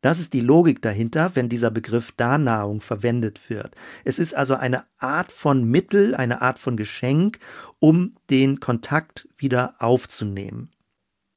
[0.00, 3.74] Das ist die Logik dahinter, wenn dieser Begriff Darnahung verwendet wird.
[4.04, 7.38] Es ist also eine Art von Mittel, eine Art von Geschenk,
[7.78, 10.70] um den Kontakt wieder aufzunehmen.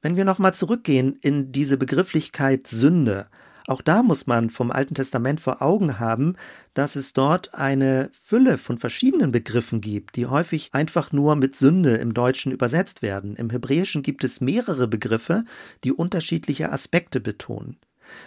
[0.02, 3.28] Wenn wir nochmal zurückgehen in diese Begrifflichkeit Sünde,
[3.70, 6.36] auch da muss man vom Alten Testament vor Augen haben,
[6.74, 11.96] dass es dort eine Fülle von verschiedenen Begriffen gibt, die häufig einfach nur mit Sünde
[11.98, 13.36] im Deutschen übersetzt werden.
[13.36, 15.44] Im Hebräischen gibt es mehrere Begriffe,
[15.84, 17.78] die unterschiedliche Aspekte betonen.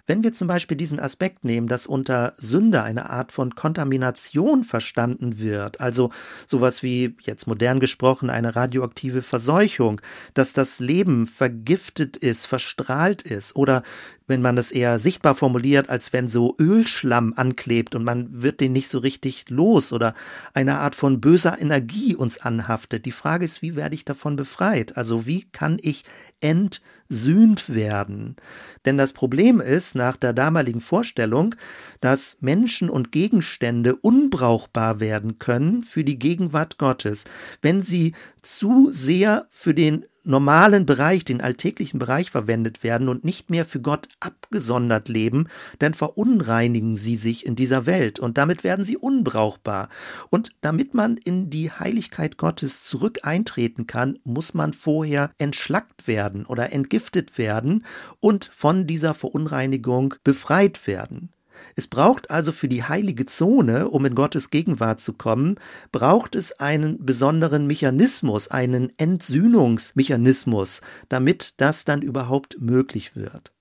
[0.06, 5.38] Wenn wir zum Beispiel diesen Aspekt nehmen, dass unter Sünde eine Art von Kontamination verstanden
[5.38, 6.10] wird, also
[6.46, 10.00] sowas wie jetzt modern gesprochen eine radioaktive Verseuchung,
[10.34, 13.82] dass das Leben vergiftet ist, verstrahlt ist oder
[14.26, 18.72] wenn man das eher sichtbar formuliert, als wenn so Ölschlamm anklebt und man wird den
[18.72, 20.14] nicht so richtig los oder
[20.54, 23.04] eine Art von böser Energie uns anhaftet.
[23.04, 24.96] Die Frage ist, wie werde ich davon befreit?
[24.96, 26.04] Also wie kann ich
[26.42, 28.36] entsühnt werden?
[28.84, 31.54] Denn das Problem ist nach der damaligen Vorstellung,
[32.00, 37.24] dass Menschen und Gegenstände unbrauchbar werden können für die Gegenwart Gottes,
[37.62, 43.50] wenn sie zu sehr für den normalen Bereich, den alltäglichen Bereich verwendet werden und nicht
[43.50, 48.84] mehr für Gott abgesondert leben, dann verunreinigen sie sich in dieser Welt und damit werden
[48.84, 49.88] sie unbrauchbar.
[50.30, 56.46] Und damit man in die Heiligkeit Gottes zurück eintreten kann, muss man vorher entschlackt werden
[56.46, 57.84] oder entgiftet werden
[58.20, 61.30] und von dieser Verunreinigung befreit werden.
[61.74, 65.56] Es braucht also für die heilige Zone, um in Gottes Gegenwart zu kommen,
[65.90, 73.52] braucht es einen besonderen Mechanismus, einen Entsühnungsmechanismus, damit das dann überhaupt möglich wird.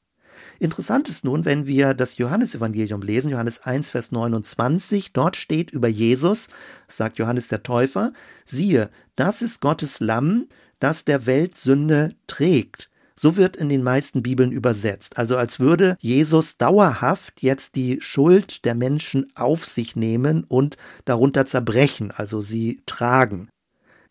[0.59, 5.87] Interessant ist nun, wenn wir das Johannesevangelium lesen, Johannes 1, Vers 29, dort steht über
[5.87, 6.49] Jesus,
[6.87, 8.13] sagt Johannes der Täufer,
[8.45, 12.90] siehe, das ist Gottes Lamm, das der Welt Sünde trägt.
[13.15, 15.17] So wird in den meisten Bibeln übersetzt.
[15.17, 21.45] Also als würde Jesus dauerhaft jetzt die Schuld der Menschen auf sich nehmen und darunter
[21.45, 23.49] zerbrechen, also sie tragen.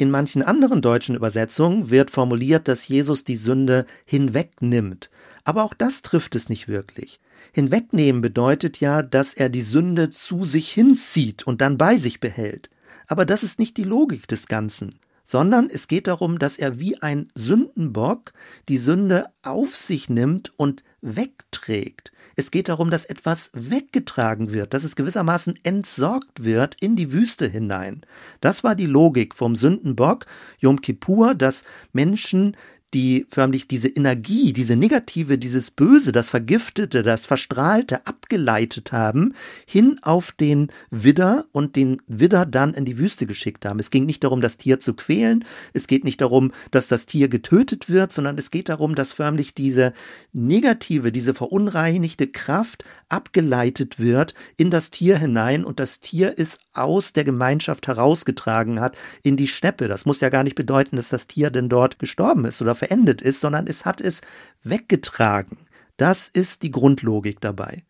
[0.00, 5.10] In manchen anderen deutschen Übersetzungen wird formuliert, dass Jesus die Sünde hinwegnimmt.
[5.44, 7.20] Aber auch das trifft es nicht wirklich.
[7.52, 12.70] Hinwegnehmen bedeutet ja, dass er die Sünde zu sich hinzieht und dann bei sich behält.
[13.08, 14.94] Aber das ist nicht die Logik des Ganzen,
[15.30, 18.32] sondern es geht darum, dass er wie ein Sündenbock
[18.68, 22.10] die Sünde auf sich nimmt und wegträgt.
[22.34, 27.46] Es geht darum, dass etwas weggetragen wird, dass es gewissermaßen entsorgt wird in die Wüste
[27.46, 28.00] hinein.
[28.40, 30.26] Das war die Logik vom Sündenbock
[30.58, 31.62] Yom Kippur, dass
[31.92, 32.56] Menschen
[32.94, 39.34] die förmlich diese Energie, diese Negative, dieses Böse, das Vergiftete, das Verstrahlte abgeleitet haben,
[39.66, 43.78] hin auf den Widder und den Widder dann in die Wüste geschickt haben.
[43.78, 47.28] Es ging nicht darum, das Tier zu quälen, es geht nicht darum, dass das Tier
[47.28, 49.92] getötet wird, sondern es geht darum, dass förmlich diese
[50.32, 57.12] negative, diese verunreinigte Kraft abgeleitet wird in das Tier hinein und das Tier es aus
[57.12, 59.88] der Gemeinschaft herausgetragen hat in die Steppe.
[59.88, 63.20] Das muss ja gar nicht bedeuten, dass das Tier denn dort gestorben ist oder verendet
[63.20, 64.20] ist, sondern es hat es
[64.62, 65.58] weggetragen.
[65.96, 67.84] Das ist die Grundlogik dabei.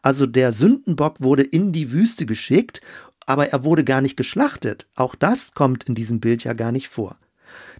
[0.00, 2.80] Also der Sündenbock wurde in die Wüste geschickt,
[3.26, 4.86] aber er wurde gar nicht geschlachtet.
[4.94, 7.18] Auch das kommt in diesem Bild ja gar nicht vor.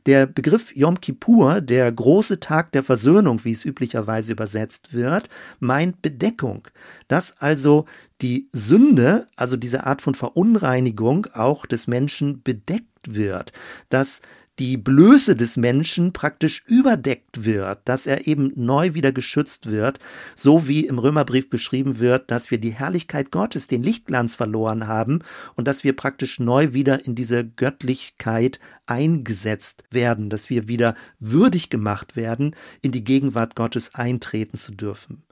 [0.07, 5.29] Der Begriff Yom Kippur, der große Tag der Versöhnung, wie es üblicherweise übersetzt wird,
[5.61, 6.67] meint Bedeckung.
[7.09, 7.85] Dass also
[8.21, 13.53] die Sünde, also diese Art von Verunreinigung auch des Menschen bedeckt wird,
[13.91, 14.23] dass
[14.59, 20.01] die Blöße des Menschen praktisch überdeckt wird, dass er eben neu wieder geschützt wird,
[20.35, 25.21] so wie im Römerbrief beschrieben wird, dass wir die Herrlichkeit Gottes, den Lichtglanz verloren haben
[25.55, 31.71] und dass wir praktisch neu wieder in diese Göttlichkeit eingesetzt werden, dass wir wieder würdig
[31.71, 35.23] gemacht werden, in die Gegenwart Gottes eintreten zu dürfen.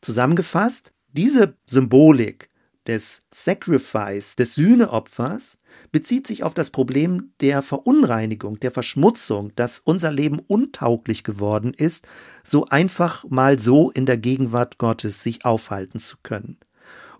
[0.00, 2.50] Zusammengefasst, diese Symbolik
[2.86, 5.58] des Sacrifice, des Sühneopfers,
[5.92, 12.06] bezieht sich auf das Problem der Verunreinigung, der Verschmutzung, dass unser Leben untauglich geworden ist,
[12.42, 16.58] so einfach mal so in der Gegenwart Gottes sich aufhalten zu können.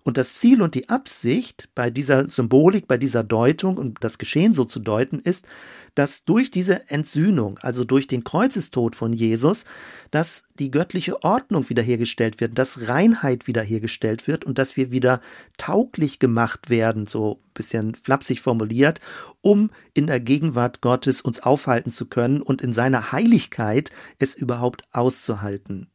[0.07, 4.53] Und das Ziel und die Absicht bei dieser Symbolik, bei dieser Deutung und das Geschehen
[4.53, 5.47] so zu deuten ist,
[5.95, 9.65] dass durch diese Entsühnung, also durch den Kreuzestod von Jesus,
[10.11, 15.21] dass die göttliche Ordnung wiederhergestellt wird, dass Reinheit wiederhergestellt wird und dass wir wieder
[15.57, 18.99] tauglich gemacht werden, so ein bisschen flapsig formuliert,
[19.41, 23.89] um in der Gegenwart Gottes uns aufhalten zu können und in seiner Heiligkeit
[24.19, 25.89] es überhaupt auszuhalten.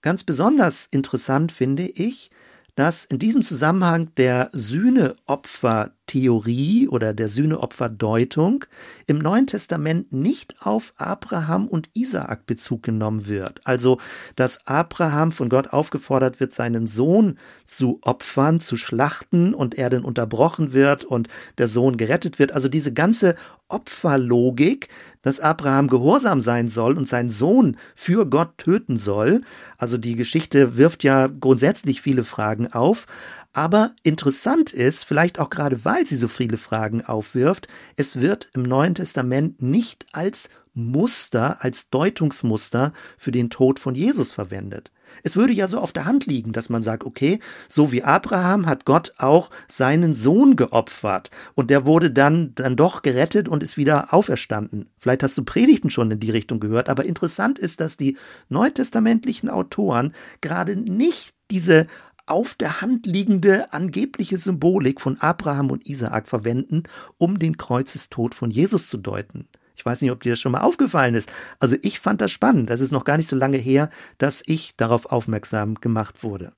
[0.00, 2.30] Ganz besonders interessant finde ich,
[2.74, 8.64] dass in diesem Zusammenhang der Sühneopfertheorie oder der Sühneopferdeutung
[9.06, 13.60] im Neuen Testament nicht auf Abraham und Isaak Bezug genommen wird.
[13.64, 14.00] Also,
[14.34, 20.04] dass Abraham von Gott aufgefordert wird, seinen Sohn zu opfern, zu schlachten und er dann
[20.04, 22.50] unterbrochen wird und der Sohn gerettet wird.
[22.52, 23.36] Also diese ganze
[23.74, 24.88] Opferlogik,
[25.22, 29.42] dass Abraham gehorsam sein soll und seinen Sohn für Gott töten soll.
[29.76, 33.06] Also die Geschichte wirft ja grundsätzlich viele Fragen auf.
[33.52, 38.62] Aber interessant ist, vielleicht auch gerade weil sie so viele Fragen aufwirft, es wird im
[38.62, 44.90] Neuen Testament nicht als Muster, als Deutungsmuster für den Tod von Jesus verwendet.
[45.22, 48.66] Es würde ja so auf der Hand liegen, dass man sagt, okay, so wie Abraham
[48.66, 53.76] hat Gott auch seinen Sohn geopfert und der wurde dann, dann doch gerettet und ist
[53.76, 54.90] wieder auferstanden.
[54.96, 58.16] Vielleicht hast du Predigten schon in die Richtung gehört, aber interessant ist, dass die
[58.48, 61.86] neutestamentlichen Autoren gerade nicht diese
[62.26, 66.84] auf der Hand liegende angebliche Symbolik von Abraham und Isaak verwenden,
[67.18, 69.48] um den Kreuzestod von Jesus zu deuten.
[69.76, 71.30] Ich weiß nicht, ob dir das schon mal aufgefallen ist.
[71.58, 72.70] Also ich fand das spannend.
[72.70, 76.52] Das ist noch gar nicht so lange her, dass ich darauf aufmerksam gemacht wurde.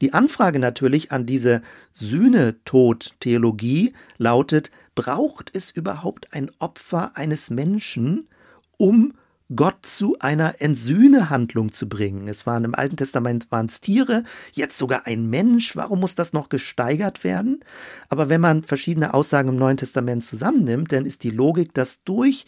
[0.00, 8.28] Die Anfrage natürlich an diese Sühnetod-Theologie lautet, braucht es überhaupt ein Opfer eines Menschen,
[8.76, 9.14] um
[9.56, 12.28] Gott zu einer Entsühnehandlung zu bringen.
[12.28, 15.76] Es waren im Alten Testament waren es Tiere, jetzt sogar ein Mensch.
[15.76, 17.64] Warum muss das noch gesteigert werden?
[18.08, 22.44] Aber wenn man verschiedene Aussagen im Neuen Testament zusammennimmt, dann ist die Logik, dass durch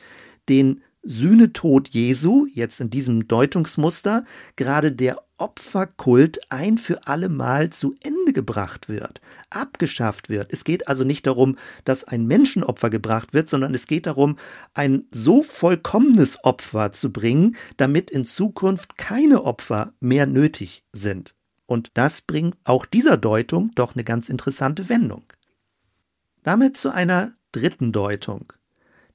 [0.49, 4.25] den Sühnetod Jesu, jetzt in diesem Deutungsmuster,
[4.57, 10.53] gerade der Opferkult ein für alle Mal zu Ende gebracht wird, abgeschafft wird.
[10.53, 14.37] Es geht also nicht darum, dass ein Menschenopfer gebracht wird, sondern es geht darum,
[14.75, 21.35] ein so vollkommenes Opfer zu bringen, damit in Zukunft keine Opfer mehr nötig sind.
[21.67, 25.25] Und das bringt auch dieser Deutung doch eine ganz interessante Wendung.
[26.43, 28.53] Damit zu einer dritten Deutung.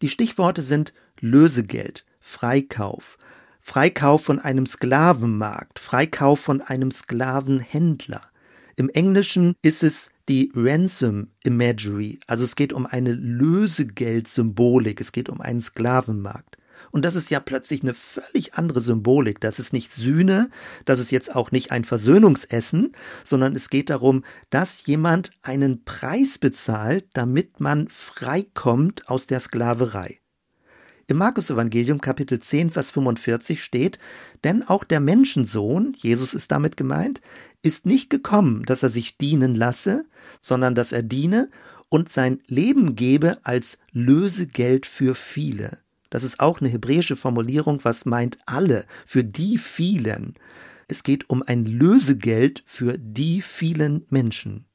[0.02, 3.18] Die Stichworte sind Lösegeld, Freikauf,
[3.60, 8.24] Freikauf von einem Sklavenmarkt, Freikauf von einem Sklavenhändler.
[8.76, 15.30] Im Englischen ist es die Ransom Imagery, also es geht um eine Lösegeldsymbolik, es geht
[15.30, 16.58] um einen Sklavenmarkt.
[16.92, 19.40] Und das ist ja plötzlich eine völlig andere Symbolik.
[19.42, 20.50] Das ist nicht Sühne,
[20.86, 22.94] das ist jetzt auch nicht ein Versöhnungsessen,
[23.24, 30.20] sondern es geht darum, dass jemand einen Preis bezahlt, damit man freikommt aus der Sklaverei.
[31.10, 33.98] Im Markus-Evangelium Kapitel 10, Vers 45 steht,
[34.44, 37.20] denn auch der Menschensohn, Jesus ist damit gemeint,
[37.64, 40.06] ist nicht gekommen, dass er sich dienen lasse,
[40.40, 41.50] sondern dass er diene
[41.90, 45.80] und sein Leben gebe als Lösegeld für viele.
[46.12, 50.36] Das ist auch eine hebräische Formulierung, was meint alle, für die vielen.
[50.88, 54.69] Es geht um ein Lösegeld für die vielen Menschen.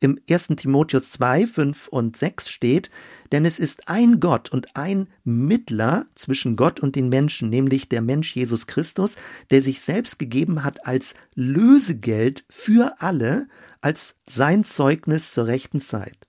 [0.00, 0.48] Im 1.
[0.56, 2.90] Timotheus 2, 5 und 6 steht,
[3.32, 8.02] denn es ist ein Gott und ein Mittler zwischen Gott und den Menschen, nämlich der
[8.02, 9.16] Mensch Jesus Christus,
[9.50, 13.46] der sich selbst gegeben hat als Lösegeld für alle,
[13.80, 16.26] als sein Zeugnis zur rechten Zeit.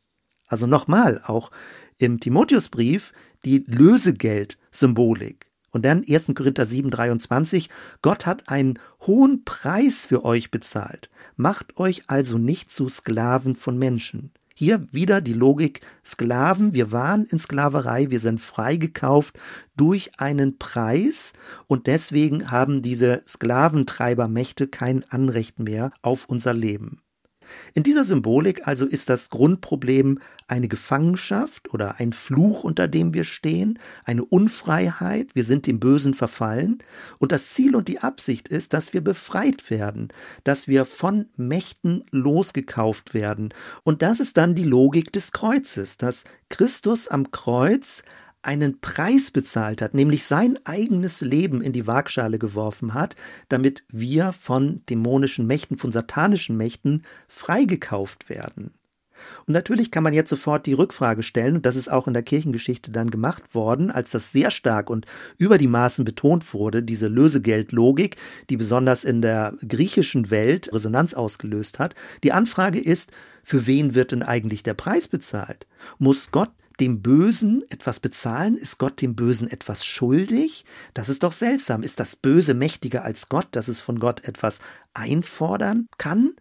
[0.48, 1.52] Also nochmal, auch
[1.98, 3.14] im Timotheusbrief
[3.46, 5.52] die Lösegeld-Symbolik.
[5.72, 6.32] Und dann 1.
[6.36, 7.70] Korinther 7, 23,
[8.02, 8.78] Gott hat einen
[9.08, 11.10] hohen Preis für euch bezahlt.
[11.36, 14.32] Macht euch also nicht zu Sklaven von Menschen.
[14.54, 19.40] Hier wieder die Logik Sklaven, wir waren in Sklaverei, wir sind freigekauft
[19.76, 21.34] durch einen Preis
[21.68, 27.02] und deswegen haben diese Sklaventreibermächte kein Anrecht mehr auf unser Leben.
[27.74, 33.24] In dieser Symbolik also ist das Grundproblem eine Gefangenschaft oder ein Fluch, unter dem wir
[33.24, 36.80] stehen, eine Unfreiheit, wir sind dem Bösen verfallen.
[37.20, 40.10] Und das Ziel und die Absicht ist, dass wir befreit werden,
[40.44, 43.54] dass wir von Mächten losgekauft werden.
[43.84, 48.04] Und das ist dann die Logik des Kreuzes, dass Christus am Kreuz
[48.42, 53.16] einen Preis bezahlt hat, nämlich sein eigenes Leben in die Waagschale geworfen hat,
[53.50, 58.74] damit wir von dämonischen Mächten, von satanischen Mächten freigekauft werden.
[59.46, 62.24] Und natürlich kann man jetzt sofort die Rückfrage stellen, und das ist auch in der
[62.24, 65.06] Kirchengeschichte dann gemacht worden, als das sehr stark und
[65.38, 68.18] über die Maßen betont wurde, diese Lösegeldlogik,
[68.50, 71.96] die besonders in der griechischen Welt Resonanz ausgelöst hat.
[72.24, 73.12] Die Anfrage ist,
[73.44, 75.68] für wen wird denn eigentlich der Preis bezahlt?
[75.98, 78.56] Muss Gott dem Bösen etwas bezahlen?
[78.56, 80.66] Ist Gott dem Bösen etwas schuldig?
[80.94, 81.84] Das ist doch seltsam.
[81.84, 84.60] Ist das Böse mächtiger als Gott, dass es von Gott etwas
[84.94, 86.34] einfordern kann?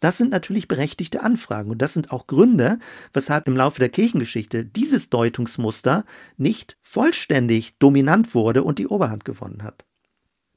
[0.00, 2.78] Das sind natürlich berechtigte Anfragen und das sind auch Gründe,
[3.12, 6.04] weshalb im Laufe der Kirchengeschichte dieses Deutungsmuster
[6.36, 9.87] nicht vollständig dominant wurde und die Oberhand gewonnen hat.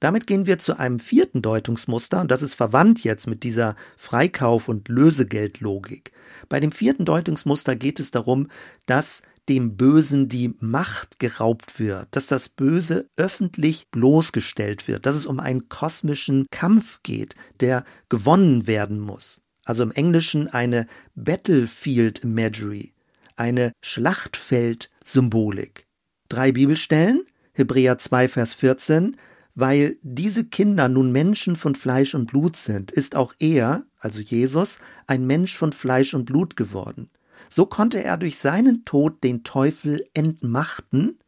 [0.02, 4.68] Damit gehen wir zu einem vierten Deutungsmuster und das ist verwandt jetzt mit dieser Freikauf-
[4.68, 6.12] und Lösegeldlogik.
[6.50, 8.48] Bei dem vierten Deutungsmuster geht es darum,
[8.88, 15.28] dass dem Bösen die Macht geraubt wird, dass das Böse öffentlich bloßgestellt wird, dass es
[15.28, 19.44] um einen kosmischen Kampf geht, der gewonnen werden muss.
[19.66, 22.94] Also im Englischen eine Battlefield Imagery,
[23.36, 25.86] eine Schlachtfeld-Symbolik.
[26.28, 27.24] Drei Bibelstellen,
[27.54, 29.16] Hebräer 2, Vers 14,
[29.56, 34.80] weil diese Kinder nun Menschen von Fleisch und Blut sind, ist auch er, also Jesus,
[35.08, 37.10] ein Mensch von Fleisch und Blut geworden.
[37.50, 41.20] So konnte er durch seinen Tod den Teufel entmachten,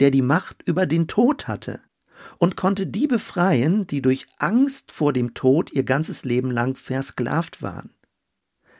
[0.00, 1.80] der die Macht über den Tod hatte,
[2.38, 7.62] und konnte die befreien, die durch Angst vor dem Tod ihr ganzes Leben lang versklavt
[7.62, 7.90] waren.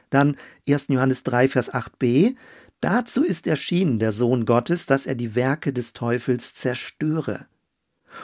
[0.09, 0.37] Dann
[0.67, 0.87] 1.
[0.89, 2.35] Johannes 3, Vers 8b,
[2.81, 7.47] dazu ist erschienen der Sohn Gottes, dass er die Werke des Teufels zerstöre.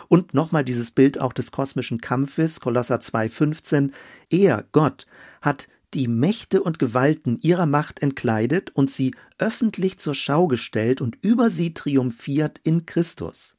[0.07, 3.91] Und nochmal dieses Bild auch des kosmischen Kampfes, Kolosser 2,15.
[4.29, 5.05] Er, Gott,
[5.41, 11.17] hat die Mächte und Gewalten ihrer Macht entkleidet und sie öffentlich zur Schau gestellt und
[11.21, 13.55] über sie triumphiert in Christus.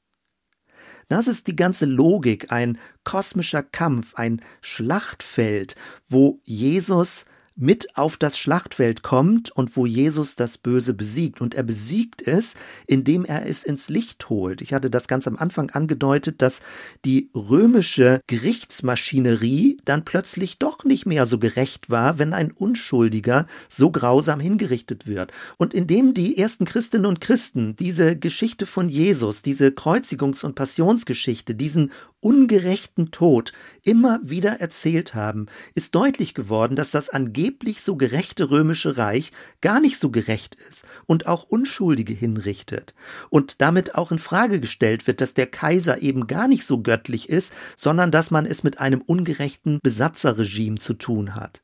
[1.09, 5.77] Das ist die ganze Logik, ein kosmischer Kampf, ein Schlachtfeld,
[6.09, 7.27] wo Jesus
[7.57, 11.41] mit auf das Schlachtfeld kommt und wo Jesus das Böse besiegt.
[11.41, 12.55] Und er besiegt es,
[12.87, 14.61] indem er es ins Licht holt.
[14.61, 16.63] Ich hatte das ganz am Anfang angedeutet, dass
[17.05, 23.91] die römische Gerichtsmaschinerie dann plötzlich doch nicht mehr so gerecht war, wenn ein Unschuldiger so
[23.91, 25.31] grausam hingerichtet wird.
[25.57, 31.55] Und indem die ersten Christinnen und Christen diese Geschichte von Jesus, diese Kreuzigungs- und Passionsgeschichte,
[31.55, 33.53] diesen ungerechten Tod
[33.83, 37.44] immer wieder erzählt haben, ist deutlich geworden, dass das angeblich
[37.77, 42.95] so gerechte römische Reich gar nicht so gerecht ist und auch Unschuldige hinrichtet
[43.31, 47.29] und damit auch in Frage gestellt wird, dass der Kaiser eben gar nicht so göttlich
[47.29, 51.63] ist, sondern dass man es mit einem ungerechten Besatzerregime zu tun hat.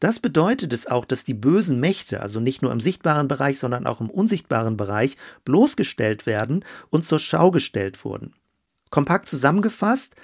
[0.00, 3.86] Das bedeutet es auch, dass die bösen Mächte, also nicht nur im sichtbaren Bereich, sondern
[3.86, 8.34] auch im unsichtbaren Bereich, bloßgestellt werden und zur Schau gestellt wurden.
[8.90, 10.14] Kompakt zusammengefasst,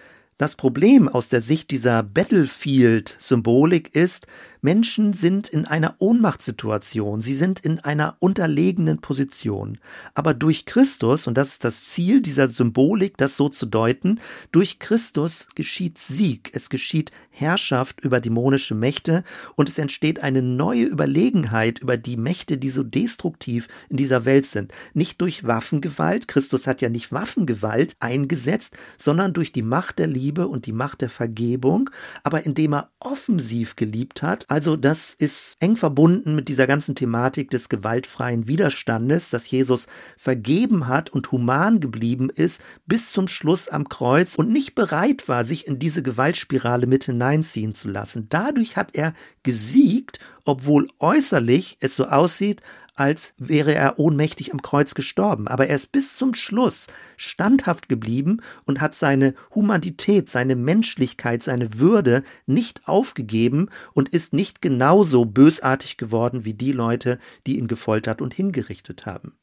[0.41, 4.27] das Problem aus der Sicht dieser Battlefield-Symbolik ist,
[4.63, 9.79] Menschen sind in einer Ohnmachtssituation, sie sind in einer unterlegenen Position.
[10.15, 14.21] Aber durch Christus, und das ist das Ziel dieser Symbolik, das so zu deuten,
[14.53, 19.25] durch Christus geschieht Sieg, es geschieht Herrschaft über dämonische Mächte
[19.57, 24.47] und es entsteht eine neue Überlegenheit über die Mächte, die so destruktiv in dieser Welt
[24.47, 24.73] sind.
[24.93, 30.30] Nicht durch Waffengewalt, Christus hat ja nicht Waffengewalt eingesetzt, sondern durch die Macht der Liebe
[30.39, 31.91] und die Macht der Vergebung,
[32.23, 37.51] aber indem er offensiv geliebt hat, also das ist eng verbunden mit dieser ganzen Thematik
[37.51, 43.89] des gewaltfreien Widerstandes, dass Jesus vergeben hat und human geblieben ist bis zum Schluss am
[43.89, 48.27] Kreuz und nicht bereit war, sich in diese Gewaltspirale mit hineinziehen zu lassen.
[48.29, 49.13] Dadurch hat er
[49.43, 52.63] gesiegt, obwohl äußerlich es so aussieht,
[53.01, 55.49] als wäre er ohnmächtig am Kreuz gestorben.
[55.49, 56.87] Aber er ist bis zum Schluss
[57.17, 64.61] standhaft geblieben und hat seine Humanität, seine Menschlichkeit, seine Würde nicht aufgegeben und ist nicht
[64.61, 69.40] genauso bösartig geworden wie die Leute, die ihn gefoltert und hingerichtet haben.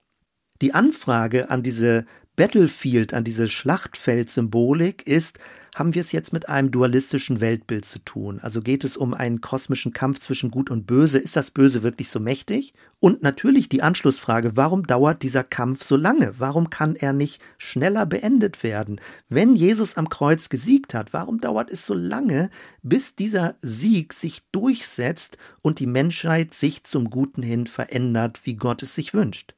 [0.61, 2.05] Die Anfrage an diese
[2.37, 5.39] Battlefield, an diese Schlachtfeldsymbolik ist,
[5.73, 8.39] haben wir es jetzt mit einem dualistischen Weltbild zu tun?
[8.39, 11.17] Also geht es um einen kosmischen Kampf zwischen Gut und Böse?
[11.17, 12.73] Ist das Böse wirklich so mächtig?
[12.99, 16.35] Und natürlich die Anschlussfrage, warum dauert dieser Kampf so lange?
[16.37, 19.01] Warum kann er nicht schneller beendet werden?
[19.29, 22.51] Wenn Jesus am Kreuz gesiegt hat, warum dauert es so lange,
[22.83, 28.83] bis dieser Sieg sich durchsetzt und die Menschheit sich zum Guten hin verändert, wie Gott
[28.83, 29.56] es sich wünscht?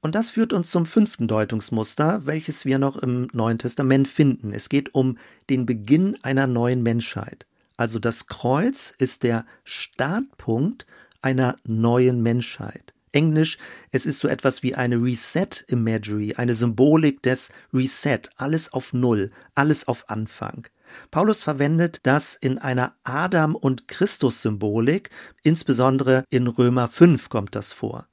[0.00, 4.52] Und das führt uns zum fünften Deutungsmuster, welches wir noch im Neuen Testament finden.
[4.52, 5.18] Es geht um
[5.50, 7.46] den Beginn einer neuen Menschheit.
[7.76, 10.86] Also das Kreuz ist der Startpunkt
[11.20, 12.94] einer neuen Menschheit.
[13.12, 13.58] Englisch,
[13.90, 19.30] es ist so etwas wie eine Reset Imagery, eine Symbolik des Reset, alles auf Null,
[19.54, 20.68] alles auf Anfang.
[21.10, 25.10] Paulus verwendet das in einer Adam- und Christus-Symbolik,
[25.42, 28.06] insbesondere in Römer 5 kommt das vor.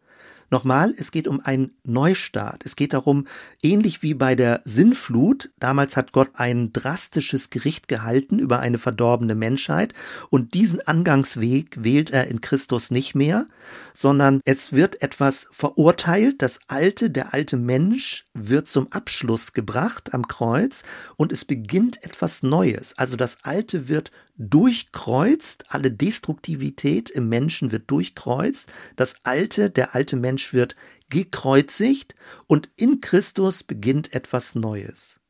[0.50, 2.64] Nochmal, es geht um einen Neustart.
[2.66, 3.26] Es geht darum,
[3.64, 9.36] ähnlich wie bei der Sinnflut, damals hat Gott ein drastisches Gericht gehalten über eine verdorbene
[9.36, 9.94] Menschheit
[10.30, 13.48] und diesen Angangsweg wählt er in Christus nicht mehr,
[13.94, 20.28] sondern es wird etwas verurteilt, das Alte, der alte Mensch wird zum Abschluss gebracht am
[20.28, 20.84] Kreuz
[21.16, 22.98] und es beginnt etwas Neues.
[22.98, 30.16] Also das Alte wird durchkreuzt, alle Destruktivität im Menschen wird durchkreuzt, das Alte, der alte
[30.16, 30.76] Mensch wird
[31.10, 32.16] gekreuzigt.
[32.48, 35.22] Und in Christus beginnt etwas Neues.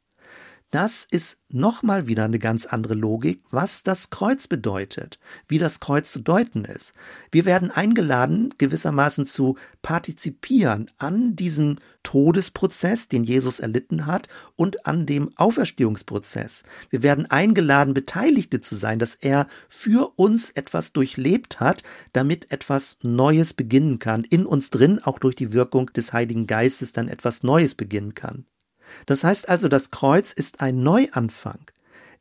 [0.75, 6.11] Das ist nochmal wieder eine ganz andere Logik, was das Kreuz bedeutet, wie das Kreuz
[6.11, 6.91] zu deuten ist.
[7.31, 15.05] Wir werden eingeladen, gewissermaßen zu partizipieren an diesem Todesprozess, den Jesus erlitten hat, und an
[15.05, 16.63] dem Auferstehungsprozess.
[16.89, 22.97] Wir werden eingeladen, Beteiligte zu sein, dass er für uns etwas durchlebt hat, damit etwas
[23.01, 27.43] Neues beginnen kann, in uns drin, auch durch die Wirkung des Heiligen Geistes dann etwas
[27.43, 28.45] Neues beginnen kann.
[29.05, 31.59] Das heißt also, das Kreuz ist ein Neuanfang.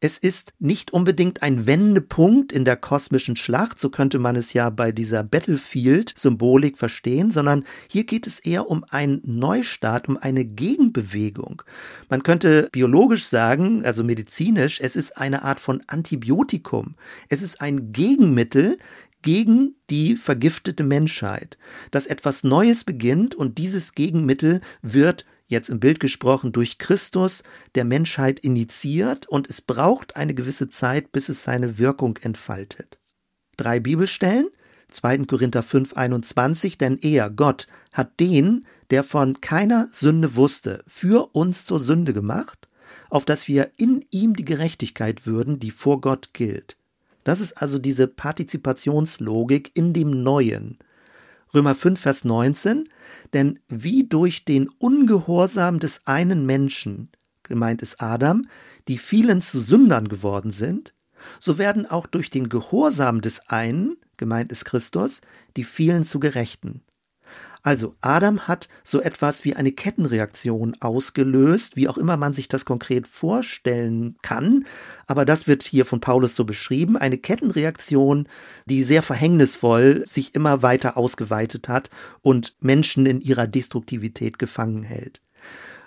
[0.01, 4.69] Es ist nicht unbedingt ein Wendepunkt in der kosmischen Schlacht, so könnte man es ja
[4.69, 11.63] bei dieser Battlefield-Symbolik verstehen, sondern hier geht es eher um einen Neustart, um eine Gegenbewegung.
[12.11, 16.97] Man könnte biologisch sagen, also medizinisch, es ist eine Art von Antibiotikum.
[17.31, 18.77] Es ist ein Gegenmittel
[19.23, 21.57] gegen die vergiftete Menschheit,
[21.91, 27.43] dass etwas Neues beginnt und dieses Gegenmittel wird jetzt im Bild gesprochen, durch Christus
[27.75, 32.99] der Menschheit initiiert und es braucht eine gewisse Zeit, bis es seine Wirkung entfaltet.
[33.57, 34.49] Drei Bibelstellen.
[34.91, 35.25] 2.
[35.25, 41.65] Korinther 5, 21, denn er, Gott, hat den, der von keiner Sünde wusste, für uns
[41.65, 42.69] zur Sünde gemacht,
[43.11, 46.77] auf dass wir in ihm die Gerechtigkeit würden, die vor Gott gilt.
[47.25, 50.79] Das ist also diese Partizipationslogik in dem Neuen.
[51.55, 52.89] Römer 5, Vers 19,
[53.33, 57.11] denn wie durch den Ungehorsam des einen Menschen,
[57.45, 58.47] gemeint ist Adam,
[58.89, 60.95] die vielen zu Sündern geworden sind,
[61.39, 65.21] so werden auch durch den Gehorsam des einen, gemeint ist Christus,
[65.57, 66.83] die vielen zu Gerechten.
[67.65, 72.67] Also Adam hat so etwas wie eine Kettenreaktion ausgelöst, wie auch immer man sich das
[72.67, 74.67] konkret vorstellen kann,
[75.07, 78.29] aber das wird hier von Paulus so beschrieben, eine Kettenreaktion,
[78.67, 81.89] die sehr verhängnisvoll sich immer weiter ausgeweitet hat
[82.21, 85.23] und Menschen in ihrer Destruktivität gefangen hält.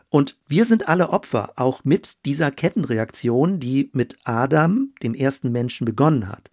[0.09, 5.86] Und wir sind alle Opfer, auch mit dieser Kettenreaktion, die mit Adam, dem ersten Menschen,
[5.86, 6.49] begonnen hat.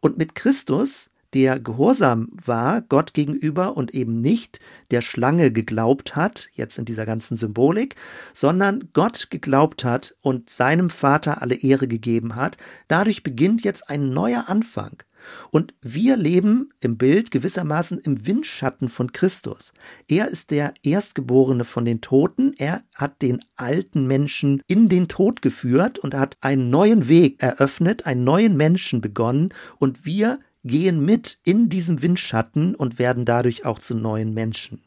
[0.00, 4.58] Und mit Christus der gehorsam war Gott gegenüber und eben nicht
[4.90, 7.94] der Schlange geglaubt hat, jetzt in dieser ganzen Symbolik,
[8.32, 12.56] sondern Gott geglaubt hat und seinem Vater alle Ehre gegeben hat.
[12.88, 15.02] Dadurch beginnt jetzt ein neuer Anfang.
[15.50, 19.74] Und wir leben im Bild gewissermaßen im Windschatten von Christus.
[20.08, 22.54] Er ist der Erstgeborene von den Toten.
[22.56, 28.06] Er hat den alten Menschen in den Tod geführt und hat einen neuen Weg eröffnet,
[28.06, 29.50] einen neuen Menschen begonnen.
[29.78, 34.82] Und wir gehen mit in diesem Windschatten und werden dadurch auch zu neuen Menschen.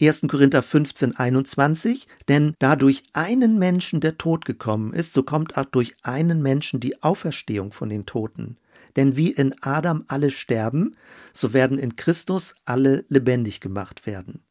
[0.00, 0.26] 1.
[0.28, 5.64] Korinther 15, 21, denn da durch einen Menschen der Tod gekommen ist, so kommt auch
[5.64, 8.58] durch einen Menschen die Auferstehung von den Toten.
[8.96, 10.96] Denn wie in Adam alle sterben,
[11.32, 14.42] so werden in Christus alle lebendig gemacht werden.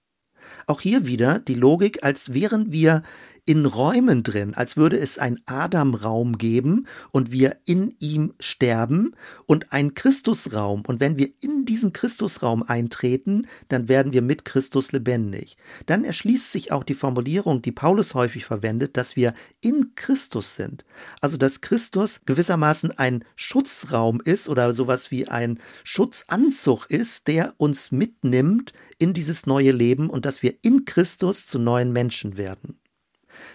[0.67, 3.03] Auch hier wieder die Logik, als wären wir
[3.47, 9.15] in Räumen drin, als würde es ein Adam-Raum geben und wir in ihm sterben
[9.45, 10.83] und ein Christusraum.
[10.87, 15.57] Und wenn wir in diesen Christusraum eintreten, dann werden wir mit Christus lebendig.
[15.85, 20.83] Dann erschließt sich auch die Formulierung, die Paulus häufig verwendet, dass wir in Christus sind.
[21.21, 27.91] Also dass Christus gewissermaßen ein Schutzraum ist oder sowas wie ein Schutzanzug ist, der uns
[27.91, 32.79] mitnimmt in dieses neue Leben und dass wir in Christus zu neuen Menschen werden.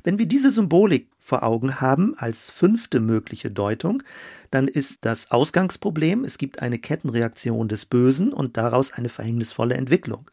[0.04, 4.02] Wenn wir diese Symbolik vor Augen haben als fünfte mögliche Deutung,
[4.50, 10.30] dann ist das Ausgangsproblem, es gibt eine Kettenreaktion des Bösen und daraus eine verhängnisvolle Entwicklung.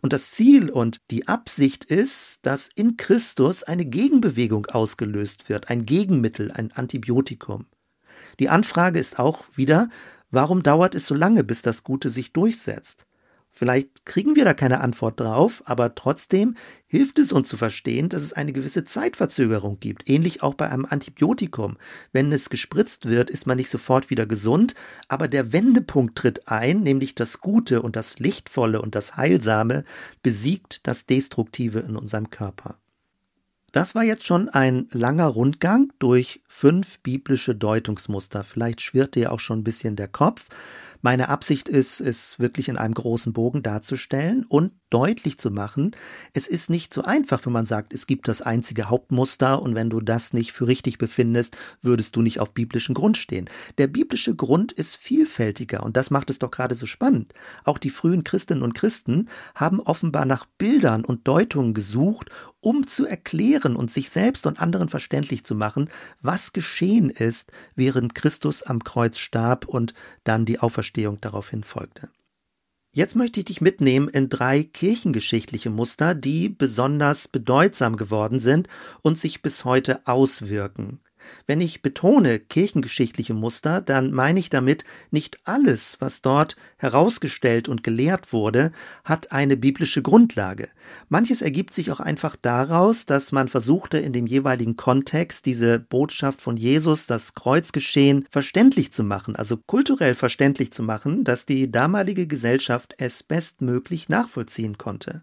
[0.00, 5.86] Und das Ziel und die Absicht ist, dass in Christus eine Gegenbewegung ausgelöst wird, ein
[5.86, 7.66] Gegenmittel, ein Antibiotikum.
[8.38, 9.88] Die Anfrage ist auch wieder,
[10.30, 13.07] warum dauert es so lange, bis das Gute sich durchsetzt?
[13.58, 16.54] Vielleicht kriegen wir da keine Antwort drauf, aber trotzdem
[16.86, 20.08] hilft es uns zu verstehen, dass es eine gewisse Zeitverzögerung gibt.
[20.08, 21.76] Ähnlich auch bei einem Antibiotikum.
[22.12, 24.76] Wenn es gespritzt wird, ist man nicht sofort wieder gesund,
[25.08, 29.82] aber der Wendepunkt tritt ein, nämlich das Gute und das Lichtvolle und das Heilsame
[30.22, 32.78] besiegt das Destruktive in unserem Körper.
[33.72, 38.44] Das war jetzt schon ein langer Rundgang durch fünf biblische Deutungsmuster.
[38.44, 40.46] Vielleicht schwirrt dir auch schon ein bisschen der Kopf.
[41.00, 45.94] Meine Absicht ist, es wirklich in einem großen Bogen darzustellen und deutlich zu machen,
[46.32, 49.90] es ist nicht so einfach, wenn man sagt, es gibt das einzige Hauptmuster und wenn
[49.90, 53.48] du das nicht für richtig befindest, würdest du nicht auf biblischen Grund stehen.
[53.76, 57.34] Der biblische Grund ist vielfältiger und das macht es doch gerade so spannend.
[57.64, 62.30] Auch die frühen Christinnen und Christen haben offenbar nach Bildern und Deutungen gesucht,
[62.60, 65.88] um zu erklären und sich selbst und anderen verständlich zu machen,
[66.20, 69.94] was geschehen ist, während Christus am Kreuz starb und
[70.24, 70.87] dann die Auferstehung
[71.20, 72.10] daraufhin folgte.
[72.90, 78.66] Jetzt möchte ich dich mitnehmen in drei kirchengeschichtliche Muster, die besonders bedeutsam geworden sind
[79.02, 81.00] und sich bis heute auswirken.
[81.46, 87.82] Wenn ich betone kirchengeschichtliche Muster, dann meine ich damit, nicht alles, was dort herausgestellt und
[87.82, 88.72] gelehrt wurde,
[89.04, 90.68] hat eine biblische Grundlage.
[91.08, 96.40] Manches ergibt sich auch einfach daraus, dass man versuchte, in dem jeweiligen Kontext diese Botschaft
[96.42, 102.26] von Jesus, das Kreuzgeschehen, verständlich zu machen, also kulturell verständlich zu machen, dass die damalige
[102.26, 105.22] Gesellschaft es bestmöglich nachvollziehen konnte.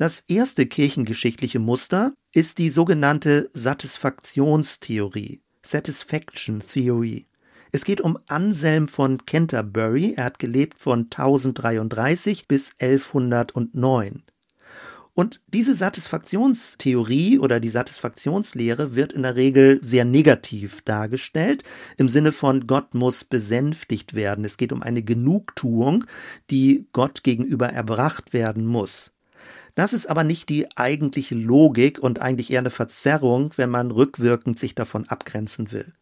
[0.00, 7.26] Das erste kirchengeschichtliche Muster ist die sogenannte Satisfaktionstheorie, Satisfaction Theory.
[7.70, 14.22] Es geht um Anselm von Canterbury, er hat gelebt von 1033 bis 1109.
[15.12, 21.62] Und diese Satisfaktionstheorie oder die Satisfaktionslehre wird in der Regel sehr negativ dargestellt,
[21.98, 24.46] im Sinne von Gott muss besänftigt werden.
[24.46, 26.06] Es geht um eine Genugtuung,
[26.48, 29.12] die Gott gegenüber erbracht werden muss.
[29.74, 34.58] Das ist aber nicht die eigentliche Logik und eigentlich eher eine Verzerrung, wenn man rückwirkend
[34.58, 35.92] sich davon abgrenzen will.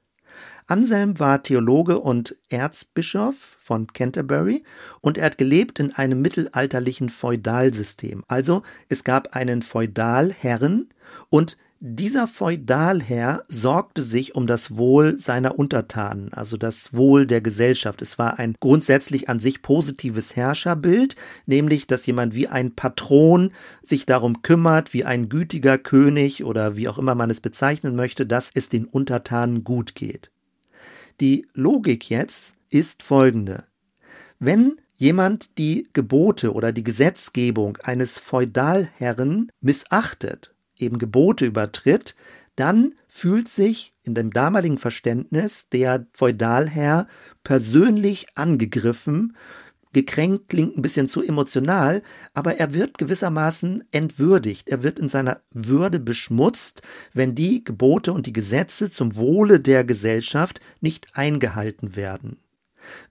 [0.67, 4.65] Anselm war Theologe und Erzbischof von Canterbury
[5.01, 8.23] und er hat gelebt in einem mittelalterlichen Feudalsystem.
[8.29, 10.91] Also es gab einen Feudalherren
[11.31, 18.03] und Dieser Feudalherr sorgte sich um das Wohl seiner Untertanen, also das Wohl der Gesellschaft.
[18.03, 21.15] Es war ein grundsätzlich an sich positives Herrscherbild,
[21.47, 26.89] nämlich dass jemand wie ein Patron sich darum kümmert, wie ein gütiger König oder wie
[26.89, 30.33] auch immer man es bezeichnen möchte, dass es den Untertanen gut geht.
[31.21, 33.67] Die Logik jetzt ist folgende.
[34.41, 42.15] Wenn jemand die Gebote oder die Gesetzgebung eines Feudalherren missachtet, eben Gebote übertritt,
[42.57, 47.07] dann fühlt sich in dem damaligen Verständnis der Feudalherr
[47.45, 49.37] persönlich angegriffen,
[49.93, 52.03] gekränkt klingt ein bisschen zu emotional,
[52.35, 58.27] aber er wird gewissermaßen entwürdigt, er wird in seiner Würde beschmutzt, wenn die Gebote und
[58.27, 62.39] die Gesetze zum Wohle der Gesellschaft nicht eingehalten werden.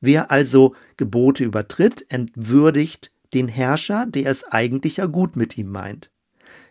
[0.01, 6.09] Wer also Gebote übertritt, entwürdigt den Herrscher, der es eigentlich ja gut mit ihm meint.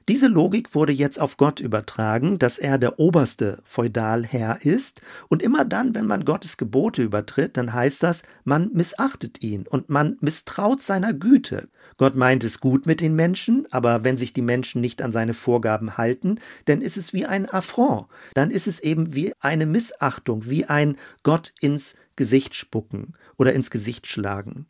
[0.09, 5.65] Diese Logik wurde jetzt auf Gott übertragen, dass er der oberste Feudalherr ist, und immer
[5.65, 10.81] dann, wenn man Gottes Gebote übertritt, dann heißt das, man missachtet ihn und man misstraut
[10.81, 11.69] seiner Güte.
[11.97, 15.35] Gott meint es gut mit den Menschen, aber wenn sich die Menschen nicht an seine
[15.35, 20.49] Vorgaben halten, dann ist es wie ein Affront, dann ist es eben wie eine Missachtung,
[20.49, 24.67] wie ein Gott ins Gesicht spucken oder ins Gesicht schlagen.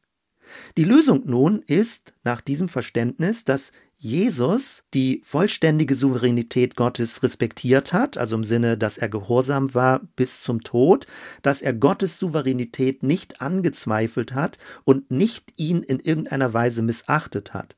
[0.77, 8.19] Die Lösung nun ist nach diesem Verständnis, dass Jesus die vollständige Souveränität Gottes respektiert hat,
[8.19, 11.07] also im Sinne, dass er gehorsam war bis zum Tod,
[11.43, 17.77] dass er Gottes Souveränität nicht angezweifelt hat und nicht ihn in irgendeiner Weise missachtet hat.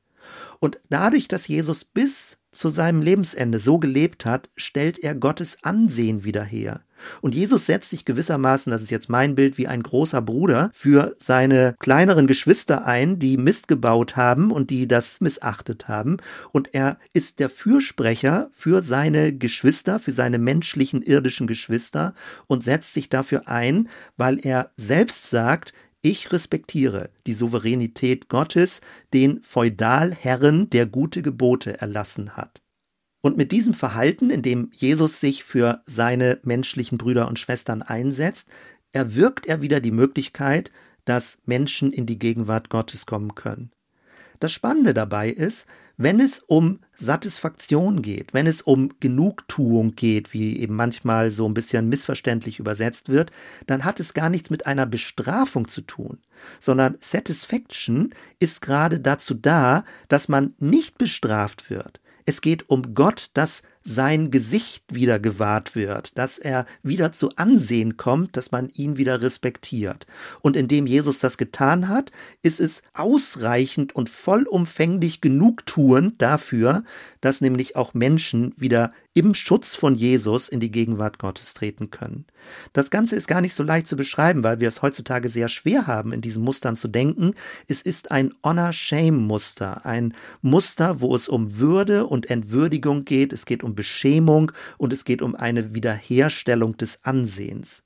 [0.59, 6.25] Und dadurch, dass Jesus bis zu seinem Lebensende so gelebt hat, stellt er Gottes Ansehen
[6.25, 6.83] wieder her.
[7.21, 11.13] Und Jesus setzt sich gewissermaßen, das ist jetzt mein Bild, wie ein großer Bruder für
[11.17, 16.17] seine kleineren Geschwister ein, die Mist gebaut haben und die das missachtet haben.
[16.51, 22.13] Und er ist der Fürsprecher für seine Geschwister, für seine menschlichen irdischen Geschwister
[22.47, 28.79] und setzt sich dafür ein, weil er selbst sagt, ich respektiere die Souveränität Gottes,
[29.13, 32.61] den Feudalherren, der gute Gebote erlassen hat.
[33.21, 38.47] Und mit diesem Verhalten, in dem Jesus sich für seine menschlichen Brüder und Schwestern einsetzt,
[38.93, 40.71] erwirkt er wieder die Möglichkeit,
[41.05, 43.71] dass Menschen in die Gegenwart Gottes kommen können.
[44.39, 45.67] Das Spannende dabei ist,
[45.97, 51.53] wenn es um Satisfaktion geht, wenn es um Genugtuung geht, wie eben manchmal so ein
[51.53, 53.31] bisschen missverständlich übersetzt wird,
[53.67, 56.19] dann hat es gar nichts mit einer Bestrafung zu tun,
[56.61, 63.31] sondern Satisfaction ist gerade dazu da, dass man nicht bestraft wird, es geht um Gott,
[63.33, 68.97] dass sein Gesicht wieder gewahrt wird, dass er wieder zu Ansehen kommt, dass man ihn
[68.97, 70.05] wieder respektiert.
[70.41, 72.11] Und indem Jesus das getan hat,
[72.41, 76.83] ist es ausreichend und vollumfänglich genugtuend dafür,
[77.21, 82.25] dass nämlich auch Menschen wieder im Schutz von Jesus in die Gegenwart Gottes treten können.
[82.73, 85.87] Das Ganze ist gar nicht so leicht zu beschreiben, weil wir es heutzutage sehr schwer
[85.87, 87.33] haben, in diesen Mustern zu denken.
[87.67, 93.63] Es ist ein Honor-Shame-Muster, ein Muster, wo es um Würde und Entwürdigung geht, es geht
[93.63, 97.83] um Beschämung und es geht um eine Wiederherstellung des Ansehens.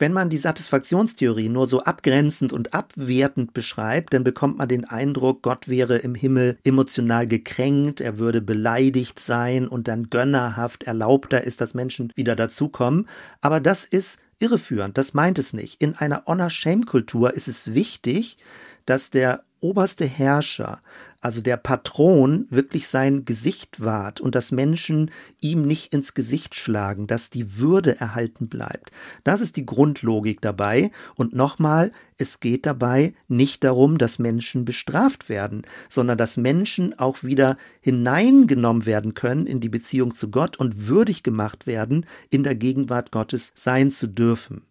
[0.00, 5.42] Wenn man die Satisfaktionstheorie nur so abgrenzend und abwertend beschreibt, dann bekommt man den Eindruck,
[5.42, 11.60] Gott wäre im Himmel emotional gekränkt, er würde beleidigt sein und dann gönnerhaft erlaubter ist,
[11.60, 13.08] dass Menschen wieder dazukommen.
[13.42, 15.82] Aber das ist irreführend, das meint es nicht.
[15.82, 18.38] In einer Honor-Shame-Kultur ist es wichtig,
[18.86, 20.80] dass der oberste Herrscher,
[21.20, 25.10] also der Patron, wirklich sein Gesicht wahrt und dass Menschen
[25.40, 28.90] ihm nicht ins Gesicht schlagen, dass die Würde erhalten bleibt.
[29.22, 30.90] Das ist die Grundlogik dabei.
[31.14, 37.22] Und nochmal, es geht dabei nicht darum, dass Menschen bestraft werden, sondern dass Menschen auch
[37.22, 42.54] wieder hineingenommen werden können in die Beziehung zu Gott und würdig gemacht werden, in der
[42.54, 44.62] Gegenwart Gottes sein zu dürfen.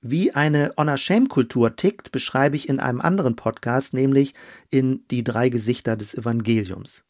[0.00, 4.32] Wie eine Honor-Shame-Kultur tickt, beschreibe ich in einem anderen Podcast, nämlich
[4.70, 7.04] in Die drei Gesichter des Evangeliums.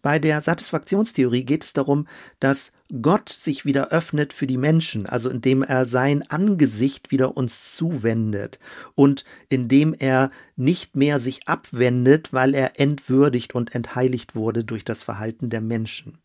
[0.00, 2.06] Bei der Satisfaktionstheorie geht es darum,
[2.40, 7.74] dass Gott sich wieder öffnet für die Menschen, also indem er sein Angesicht wieder uns
[7.74, 8.58] zuwendet
[8.94, 15.02] und indem er nicht mehr sich abwendet, weil er entwürdigt und entheiligt wurde durch das
[15.02, 16.18] Verhalten der Menschen.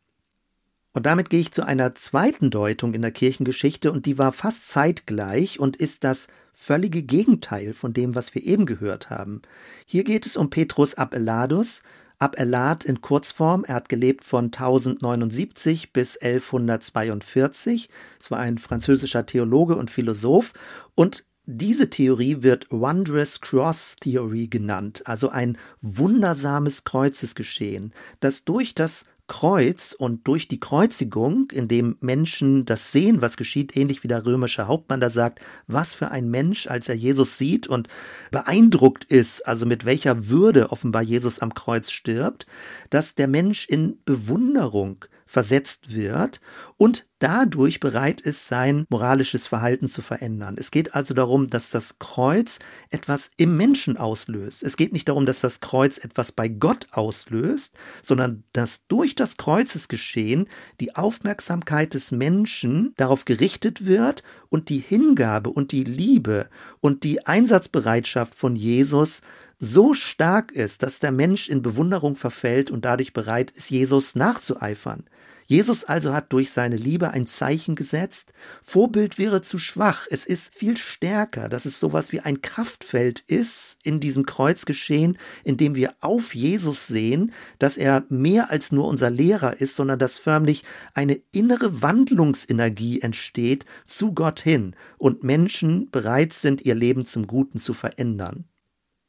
[0.94, 4.70] Und damit gehe ich zu einer zweiten Deutung in der Kirchengeschichte und die war fast
[4.70, 9.42] zeitgleich und ist das völlige Gegenteil von dem, was wir eben gehört haben.
[9.86, 11.82] Hier geht es um Petrus ab Eladus,
[12.20, 13.64] ab Elad in Kurzform.
[13.66, 17.90] Er hat gelebt von 1079 bis 1142.
[18.20, 20.54] Es war ein französischer Theologe und Philosoph
[20.94, 29.06] und diese Theorie wird Wondrous Cross Theory genannt, also ein wundersames Kreuzesgeschehen, das durch das
[29.32, 34.68] Kreuz und durch die Kreuzigung, indem Menschen das sehen, was geschieht, ähnlich wie der römische
[34.68, 37.88] Hauptmann da sagt, was für ein Mensch, als er Jesus sieht und
[38.32, 42.46] beeindruckt ist, also mit welcher Würde offenbar Jesus am Kreuz stirbt,
[42.90, 46.42] dass der Mensch in Bewunderung versetzt wird
[46.76, 50.56] und dadurch bereit ist, sein moralisches Verhalten zu verändern.
[50.58, 52.60] Es geht also darum, dass das Kreuz
[52.90, 54.62] etwas im Menschen auslöst.
[54.62, 59.38] Es geht nicht darum, dass das Kreuz etwas bei Gott auslöst, sondern dass durch das
[59.38, 60.50] Kreuzesgeschehen
[60.82, 66.50] die Aufmerksamkeit des Menschen darauf gerichtet wird und die Hingabe und die Liebe
[66.82, 69.22] und die Einsatzbereitschaft von Jesus
[69.64, 75.04] so stark ist, dass der Mensch in Bewunderung verfällt und dadurch bereit ist, Jesus nachzueifern.
[75.46, 78.34] Jesus also hat durch seine Liebe ein Zeichen gesetzt.
[78.64, 80.08] Vorbild wäre zu schwach.
[80.10, 85.58] Es ist viel stärker, dass es sowas wie ein Kraftfeld ist in diesem Kreuzgeschehen, in
[85.58, 90.18] dem wir auf Jesus sehen, dass er mehr als nur unser Lehrer ist, sondern dass
[90.18, 90.64] förmlich
[90.96, 97.60] eine innere Wandlungsenergie entsteht zu Gott hin und Menschen bereit sind, ihr Leben zum Guten
[97.60, 98.46] zu verändern.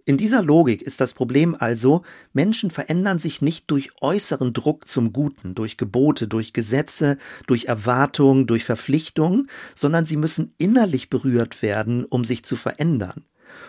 [0.05, 5.13] In dieser Logik ist das Problem also, Menschen verändern sich nicht durch äußeren Druck zum
[5.13, 12.05] Guten, durch Gebote, durch Gesetze, durch Erwartungen, durch Verpflichtungen, sondern sie müssen innerlich berührt werden,
[12.05, 13.25] um sich zu verändern.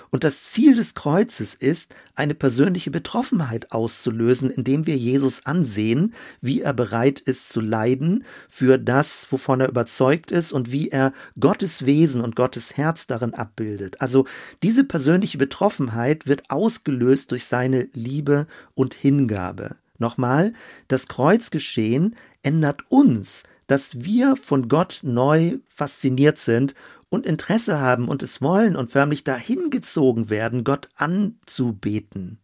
[0.09, 6.61] Und das Ziel des Kreuzes ist, eine persönliche Betroffenheit auszulösen, indem wir Jesus ansehen, wie
[6.61, 11.85] er bereit ist zu leiden für das, wovon er überzeugt ist und wie er Gottes
[11.85, 14.01] Wesen und Gottes Herz darin abbildet.
[14.01, 14.25] Also
[14.61, 19.75] diese persönliche Betroffenheit wird ausgelöst durch seine Liebe und Hingabe.
[19.97, 20.53] Nochmal,
[20.87, 26.75] das Kreuzgeschehen ändert uns, dass wir von Gott neu fasziniert sind
[27.13, 32.42] und Interesse haben und es wollen und förmlich dahin gezogen werden, Gott anzubeten.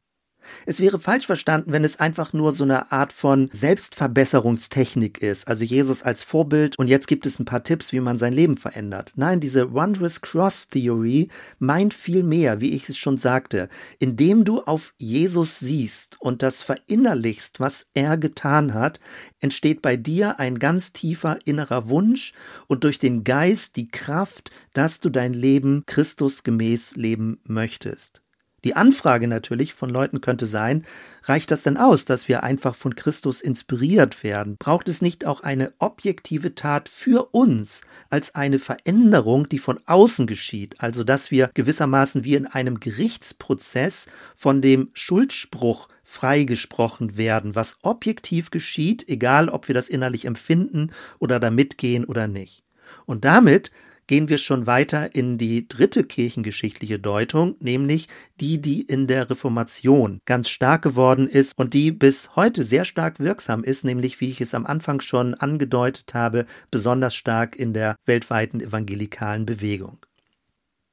[0.66, 5.64] Es wäre falsch verstanden, wenn es einfach nur so eine Art von Selbstverbesserungstechnik ist, also
[5.64, 9.14] Jesus als Vorbild und jetzt gibt es ein paar Tipps, wie man sein Leben verändert.
[9.16, 11.30] Nein, diese Wondrous Cross Theory
[11.60, 13.70] meint viel mehr, wie ich es schon sagte,
[14.00, 19.00] indem du auf Jesus siehst und das verinnerlichst, was er getan hat,
[19.41, 22.34] entsteht bei dir ein ganz tiefer innerer Wunsch
[22.68, 28.22] und durch den Geist die Kraft, dass du dein Leben Christus gemäß leben möchtest.
[28.64, 30.86] Die Anfrage natürlich von Leuten könnte sein,
[31.24, 34.57] reicht das denn aus, dass wir einfach von Christus inspiriert werden?
[34.57, 40.28] Braucht es nicht auch eine objektive Tat für uns als eine Veränderung, die von außen
[40.28, 40.76] geschieht?
[40.80, 48.49] Also dass wir gewissermaßen wie in einem Gerichtsprozess von dem Schuldspruch freigesprochen werden, was objektiv
[48.49, 52.64] geschieht, egal ob wir das innerlich empfinden oder da mitgehen oder nicht.
[53.05, 53.72] Und damit
[54.10, 58.07] gehen wir schon weiter in die dritte kirchengeschichtliche Deutung, nämlich
[58.39, 63.20] die, die in der Reformation ganz stark geworden ist und die bis heute sehr stark
[63.20, 67.97] wirksam ist, nämlich wie ich es am Anfang schon angedeutet habe, besonders stark in der
[68.05, 69.99] weltweiten evangelikalen Bewegung.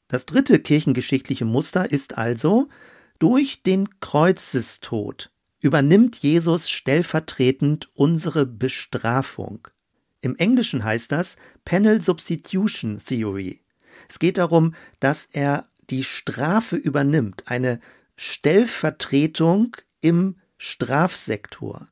[0.09, 2.69] Das dritte kirchengeschichtliche Muster ist also,
[3.19, 5.31] durch den Kreuzestod
[5.63, 9.69] übernimmt Jesus stellvertretend unsere Bestrafung.
[10.21, 13.61] Im Englischen heißt das Panel Substitution Theory.
[14.09, 17.81] Es geht darum, dass er die Strafe übernimmt, eine
[18.17, 21.89] Stellvertretung im Strafsektor.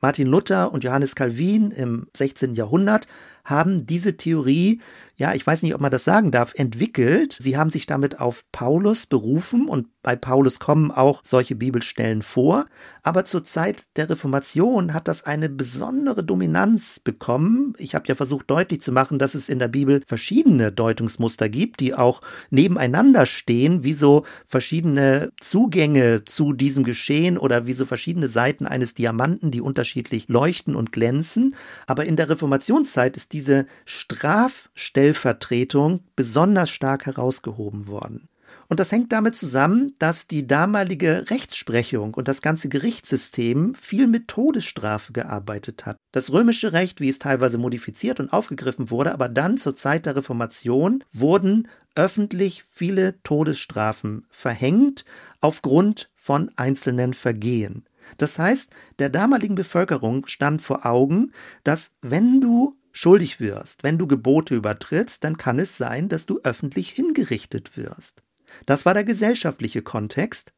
[0.00, 2.54] Martin Luther und Johannes Calvin im 16.
[2.54, 3.06] Jahrhundert
[3.44, 4.80] haben diese Theorie
[5.22, 7.36] ja, ich weiß nicht, ob man das sagen darf, entwickelt.
[7.38, 12.64] Sie haben sich damit auf Paulus berufen und bei Paulus kommen auch solche Bibelstellen vor.
[13.04, 17.74] Aber zur Zeit der Reformation hat das eine besondere Dominanz bekommen.
[17.78, 21.78] Ich habe ja versucht deutlich zu machen, dass es in der Bibel verschiedene Deutungsmuster gibt,
[21.78, 22.20] die auch
[22.50, 28.94] nebeneinander stehen, wie so verschiedene Zugänge zu diesem Geschehen oder wie so verschiedene Seiten eines
[28.94, 31.54] Diamanten, die unterschiedlich leuchten und glänzen.
[31.86, 38.28] Aber in der Reformationszeit ist diese Strafstellung Stellvertretung besonders stark herausgehoben worden.
[38.68, 44.28] Und das hängt damit zusammen, dass die damalige Rechtsprechung und das ganze Gerichtssystem viel mit
[44.28, 45.96] Todesstrafe gearbeitet hat.
[46.12, 50.16] Das römische Recht, wie es teilweise modifiziert und aufgegriffen wurde, aber dann zur Zeit der
[50.16, 55.04] Reformation wurden öffentlich viele Todesstrafen verhängt
[55.40, 57.84] aufgrund von einzelnen Vergehen.
[58.16, 61.32] Das heißt, der damaligen Bevölkerung stand vor Augen,
[61.64, 66.40] dass wenn du schuldig wirst, wenn du Gebote übertrittst, dann kann es sein, dass du
[66.44, 68.22] öffentlich hingerichtet wirst.
[68.66, 70.52] Das war der gesellschaftliche Kontext.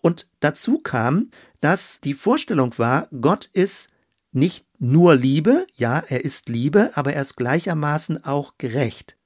[0.00, 1.30] Und dazu kam,
[1.60, 3.88] dass die Vorstellung war, Gott ist
[4.32, 9.16] nicht nur Liebe, ja, er ist Liebe, aber er ist gleichermaßen auch gerecht.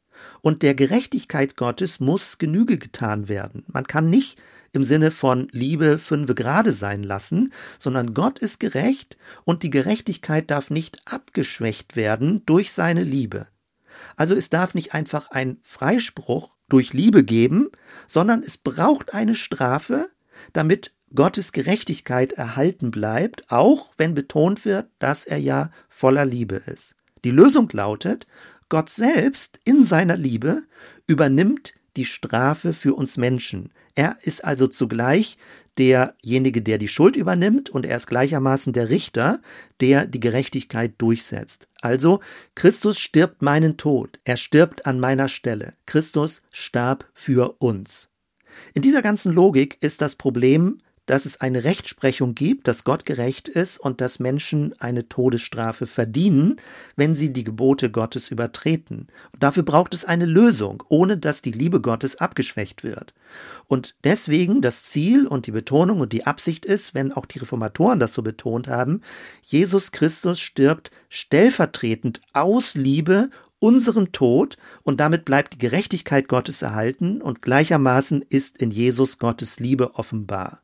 [0.40, 3.64] und der Gerechtigkeit Gottes muss Genüge getan werden.
[3.68, 4.40] Man kann nicht
[4.72, 10.50] im Sinne von Liebe fünfe gerade sein lassen, sondern Gott ist gerecht und die Gerechtigkeit
[10.50, 13.46] darf nicht abgeschwächt werden durch seine Liebe.
[14.16, 17.68] Also es darf nicht einfach ein Freispruch durch Liebe geben,
[18.06, 20.08] sondern es braucht eine Strafe,
[20.52, 26.94] damit Gottes Gerechtigkeit erhalten bleibt, auch wenn betont wird, dass er ja voller Liebe ist.
[27.24, 28.26] Die Lösung lautet,
[28.70, 30.62] Gott selbst in seiner Liebe
[31.06, 33.70] übernimmt die Strafe für uns Menschen.
[33.94, 35.36] Er ist also zugleich
[35.78, 39.40] derjenige, der die Schuld übernimmt und er ist gleichermaßen der Richter,
[39.80, 41.68] der die Gerechtigkeit durchsetzt.
[41.80, 42.20] Also
[42.54, 45.74] Christus stirbt meinen Tod, er stirbt an meiner Stelle.
[45.86, 48.10] Christus starb für uns.
[48.74, 50.78] In dieser ganzen Logik ist das Problem
[51.12, 56.56] dass es eine Rechtsprechung gibt, dass Gott gerecht ist und dass Menschen eine Todesstrafe verdienen,
[56.96, 59.08] wenn sie die Gebote Gottes übertreten.
[59.30, 63.12] Und dafür braucht es eine Lösung, ohne dass die Liebe Gottes abgeschwächt wird.
[63.66, 68.00] Und deswegen das Ziel und die Betonung und die Absicht ist, wenn auch die Reformatoren
[68.00, 69.02] das so betont haben,
[69.42, 77.20] Jesus Christus stirbt stellvertretend aus Liebe unserem Tod und damit bleibt die Gerechtigkeit Gottes erhalten
[77.20, 80.61] und gleichermaßen ist in Jesus Gottes Liebe offenbar.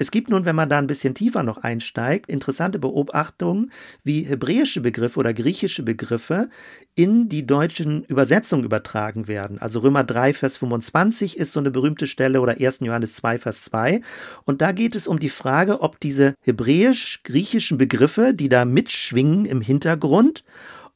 [0.00, 3.70] Es gibt nun, wenn man da ein bisschen tiefer noch einsteigt, interessante Beobachtungen,
[4.02, 6.48] wie hebräische Begriffe oder griechische Begriffe
[6.94, 9.58] in die deutschen Übersetzungen übertragen werden.
[9.58, 12.78] Also Römer 3, Vers 25 ist so eine berühmte Stelle oder 1.
[12.80, 14.00] Johannes 2, Vers 2.
[14.46, 19.60] Und da geht es um die Frage, ob diese hebräisch-griechischen Begriffe, die da mitschwingen im
[19.60, 20.44] Hintergrund,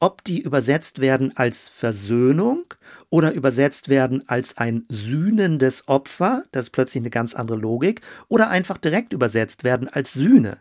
[0.00, 2.64] ob die übersetzt werden als Versöhnung
[3.10, 8.50] oder übersetzt werden als ein sühnendes Opfer, das ist plötzlich eine ganz andere Logik, oder
[8.50, 10.58] einfach direkt übersetzt werden als Sühne.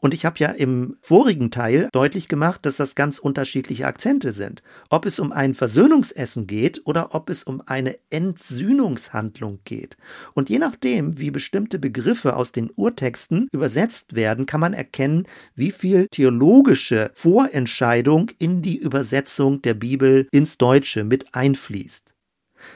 [0.00, 4.62] Und ich habe ja im vorigen Teil deutlich gemacht, dass das ganz unterschiedliche Akzente sind.
[4.90, 9.96] Ob es um ein Versöhnungsessen geht oder ob es um eine Entsühnungshandlung geht.
[10.34, 15.72] Und je nachdem, wie bestimmte Begriffe aus den Urtexten übersetzt werden, kann man erkennen, wie
[15.72, 22.14] viel theologische Vorentscheidung in die Übersetzung der Bibel ins Deutsche mit einfließt.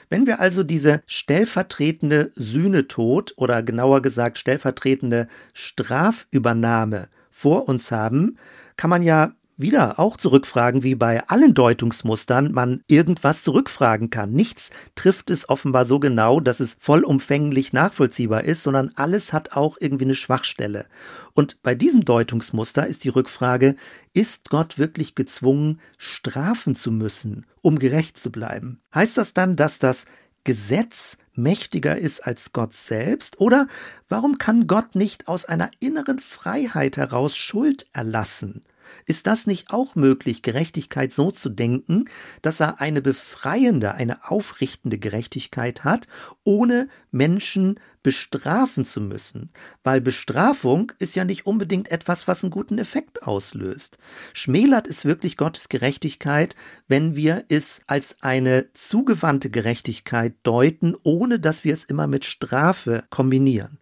[0.09, 8.37] Wenn wir also diese stellvertretende Sühnetod oder genauer gesagt stellvertretende Strafübernahme vor uns haben,
[8.77, 9.33] kann man ja
[9.63, 14.33] wieder auch zurückfragen, wie bei allen Deutungsmustern man irgendwas zurückfragen kann.
[14.33, 19.79] Nichts trifft es offenbar so genau, dass es vollumfänglich nachvollziehbar ist, sondern alles hat auch
[19.81, 20.87] irgendwie eine Schwachstelle.
[21.33, 23.77] Und bei diesem Deutungsmuster ist die Rückfrage,
[24.13, 28.83] ist Gott wirklich gezwungen, strafen zu müssen, um gerecht zu bleiben?
[28.95, 30.05] Heißt das dann, dass das
[30.45, 33.41] Gesetz mächtiger ist als Gott selbst?
[33.41, 33.67] Oder
[34.09, 38.61] warum kann Gott nicht aus einer inneren Freiheit heraus Schuld erlassen?
[39.07, 42.07] Ist das nicht auch möglich, Gerechtigkeit so zu denken,
[42.43, 46.07] dass er eine befreiende, eine aufrichtende Gerechtigkeit hat,
[46.45, 49.51] ohne Menschen bestrafen zu müssen?
[49.83, 53.99] Weil Bestrafung ist ja nicht unbedingt etwas, was einen guten Effekt auslöst.
[54.33, 56.55] Schmälert es wirklich Gottes Gerechtigkeit,
[56.89, 63.05] wenn wir es als eine zugewandte Gerechtigkeit deuten, ohne dass wir es immer mit Strafe
[63.11, 63.79] kombinieren?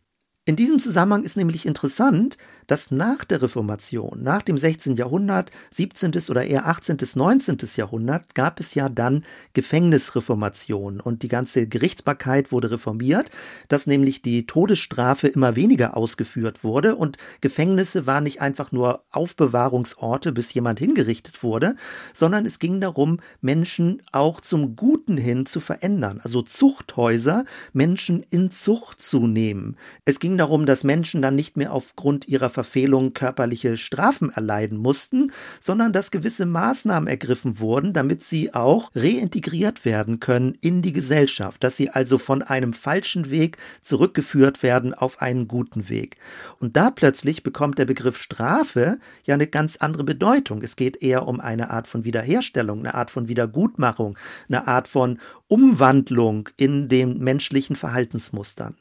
[0.46, 2.36] In diesem Zusammenhang ist nämlich interessant,
[2.70, 4.94] dass nach der Reformation, nach dem 16.
[4.94, 6.12] Jahrhundert, 17.
[6.30, 6.98] oder eher 18.
[7.16, 7.58] 19.
[7.74, 13.30] Jahrhundert, gab es ja dann Gefängnisreformation und die ganze Gerichtsbarkeit wurde reformiert,
[13.66, 20.30] dass nämlich die Todesstrafe immer weniger ausgeführt wurde und Gefängnisse waren nicht einfach nur Aufbewahrungsorte,
[20.30, 21.74] bis jemand hingerichtet wurde,
[22.12, 28.52] sondern es ging darum, Menschen auch zum Guten hin zu verändern, also Zuchthäuser, Menschen in
[28.52, 29.76] Zucht zu nehmen.
[30.04, 35.32] Es ging darum, dass Menschen dann nicht mehr aufgrund ihrer Verfehlung körperliche Strafen erleiden mussten,
[35.60, 41.64] sondern dass gewisse Maßnahmen ergriffen wurden, damit sie auch reintegriert werden können in die Gesellschaft,
[41.64, 46.18] dass sie also von einem falschen Weg zurückgeführt werden auf einen guten Weg.
[46.58, 50.60] Und da plötzlich bekommt der Begriff Strafe ja eine ganz andere Bedeutung.
[50.60, 54.18] Es geht eher um eine Art von Wiederherstellung, eine Art von Wiedergutmachung,
[54.50, 58.76] eine Art von Umwandlung in den menschlichen Verhaltensmustern.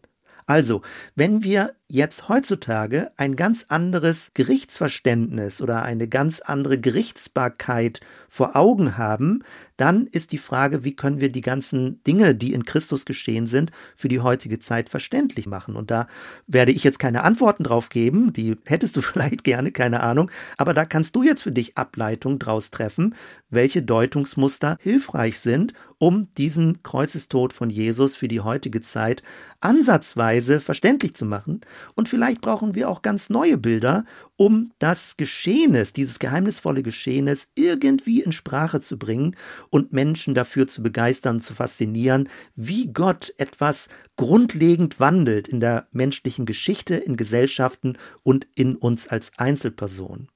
[0.49, 0.81] Also,
[1.15, 8.95] wenn wir jetzt heutzutage ein ganz anderes Gerichtsverständnis oder eine ganz andere Gerichtsbarkeit vor Augen
[8.95, 9.43] haben,
[9.75, 13.71] dann ist die Frage, wie können wir die ganzen Dinge, die in Christus geschehen sind,
[13.95, 15.75] für die heutige Zeit verständlich machen.
[15.75, 16.07] Und da
[16.45, 20.75] werde ich jetzt keine Antworten drauf geben, die hättest du vielleicht gerne, keine Ahnung, aber
[20.75, 23.15] da kannst du jetzt für dich Ableitung draus treffen,
[23.49, 29.23] welche Deutungsmuster hilfreich sind, um diesen Kreuzestod von Jesus für die heutige Zeit
[29.59, 31.61] ansatzweise verständlich zu machen
[31.95, 34.05] Und vielleicht brauchen wir auch ganz neue Bilder,
[34.35, 39.35] um das Geschehnis, dieses geheimnisvolle Geschehnis irgendwie in Sprache zu bringen
[39.69, 46.45] und Menschen dafür zu begeistern, zu faszinieren, wie Gott etwas grundlegend wandelt in der menschlichen
[46.45, 50.29] Geschichte, in Gesellschaften und in uns als Einzelpersonen.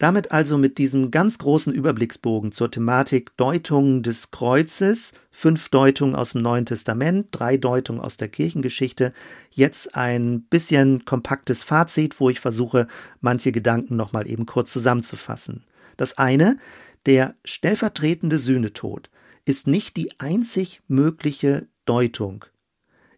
[0.00, 6.32] Damit also mit diesem ganz großen Überblicksbogen zur Thematik Deutungen des Kreuzes, fünf Deutungen aus
[6.32, 9.12] dem Neuen Testament, drei Deutungen aus der Kirchengeschichte,
[9.50, 12.86] jetzt ein bisschen kompaktes Fazit, wo ich versuche,
[13.20, 15.64] manche Gedanken nochmal eben kurz zusammenzufassen.
[15.98, 16.56] Das eine,
[17.04, 19.10] der stellvertretende Sühnetod
[19.44, 22.46] ist nicht die einzig mögliche Deutung.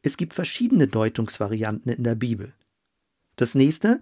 [0.02, 2.54] Es gibt verschiedene Deutungsvarianten in der Bibel.
[3.36, 4.00] Das nächste,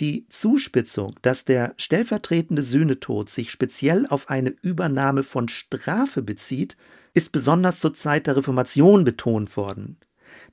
[0.00, 6.76] die Zuspitzung, dass der stellvertretende Sühnetod sich speziell auf eine Übernahme von Strafe bezieht,
[7.14, 9.96] ist besonders zur Zeit der Reformation betont worden.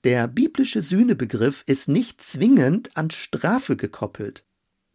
[0.03, 4.43] Der biblische Sühnebegriff ist nicht zwingend an Strafe gekoppelt.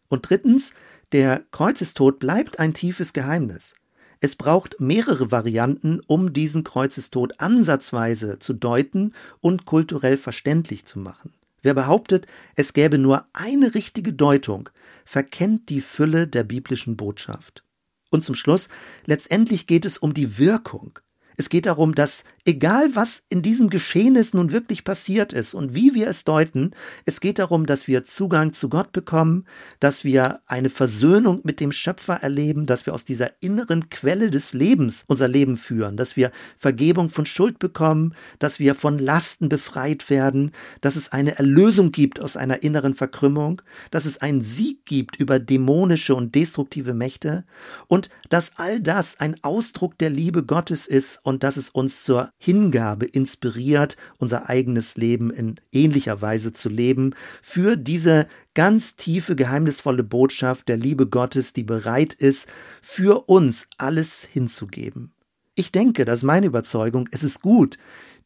[0.09, 0.73] Und drittens,
[1.13, 3.75] der Kreuzestod bleibt ein tiefes Geheimnis.
[4.21, 11.33] Es braucht mehrere Varianten, um diesen Kreuzestod ansatzweise zu deuten und kulturell verständlich zu machen.
[11.63, 14.71] Wer behauptet, es gäbe nur eine richtige Deutung,
[15.05, 17.65] verkennt die Fülle der biblischen Botschaft.
[18.11, 18.69] Und zum Schluss,
[19.07, 20.99] letztendlich geht es um die Wirkung.
[21.41, 25.95] Es geht darum, dass egal was in diesem Geschehnis nun wirklich passiert ist und wie
[25.95, 26.73] wir es deuten,
[27.07, 29.47] es geht darum, dass wir Zugang zu Gott bekommen,
[29.79, 34.53] dass wir eine Versöhnung mit dem Schöpfer erleben, dass wir aus dieser inneren Quelle des
[34.53, 40.11] Lebens unser Leben führen, dass wir Vergebung von Schuld bekommen, dass wir von Lasten befreit
[40.11, 45.19] werden, dass es eine Erlösung gibt aus einer inneren Verkrümmung, dass es einen Sieg gibt
[45.19, 47.45] über dämonische und destruktive Mächte
[47.89, 52.31] und dass all das ein Ausdruck der Liebe Gottes ist und dass es uns zur
[52.37, 60.03] Hingabe inspiriert, unser eigenes Leben in ähnlicher Weise zu leben, für diese ganz tiefe, geheimnisvolle
[60.03, 62.49] Botschaft der Liebe Gottes, die bereit ist,
[62.83, 65.15] für uns alles hinzugeben.
[65.55, 67.79] Ich denke, das ist meine Überzeugung, es ist gut,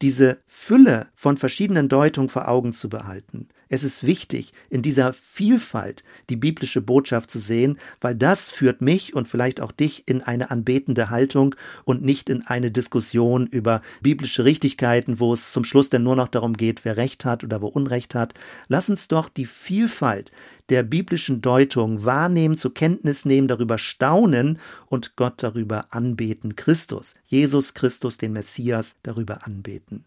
[0.03, 3.49] diese Fülle von verschiedenen Deutungen vor Augen zu behalten.
[3.69, 9.15] Es ist wichtig, in dieser Vielfalt die biblische Botschaft zu sehen, weil das führt mich
[9.15, 11.55] und vielleicht auch dich in eine anbetende Haltung
[11.85, 16.29] und nicht in eine Diskussion über biblische Richtigkeiten, wo es zum Schluss dann nur noch
[16.29, 18.35] darum geht, wer Recht hat oder wer Unrecht hat.
[18.69, 20.31] Lass uns doch die Vielfalt
[20.69, 27.75] der biblischen Deutung wahrnehmen, zur Kenntnis nehmen, darüber staunen und Gott darüber anbeten, Christus, Jesus
[27.75, 30.05] Christus, den Messias, darüber anbeten.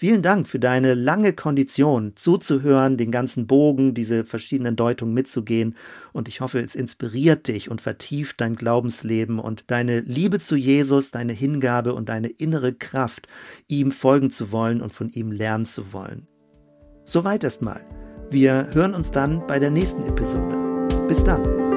[0.00, 5.76] Vielen Dank für deine lange Kondition, zuzuhören, den ganzen Bogen, diese verschiedenen Deutungen mitzugehen.
[6.14, 11.10] Und ich hoffe, es inspiriert dich und vertieft dein Glaubensleben und deine Liebe zu Jesus,
[11.10, 13.28] deine Hingabe und deine innere Kraft,
[13.68, 16.26] ihm folgen zu wollen und von ihm lernen zu wollen.
[17.04, 17.82] Soweit erstmal.
[18.30, 20.88] Wir hören uns dann bei der nächsten Episode.
[21.08, 21.69] Bis dann.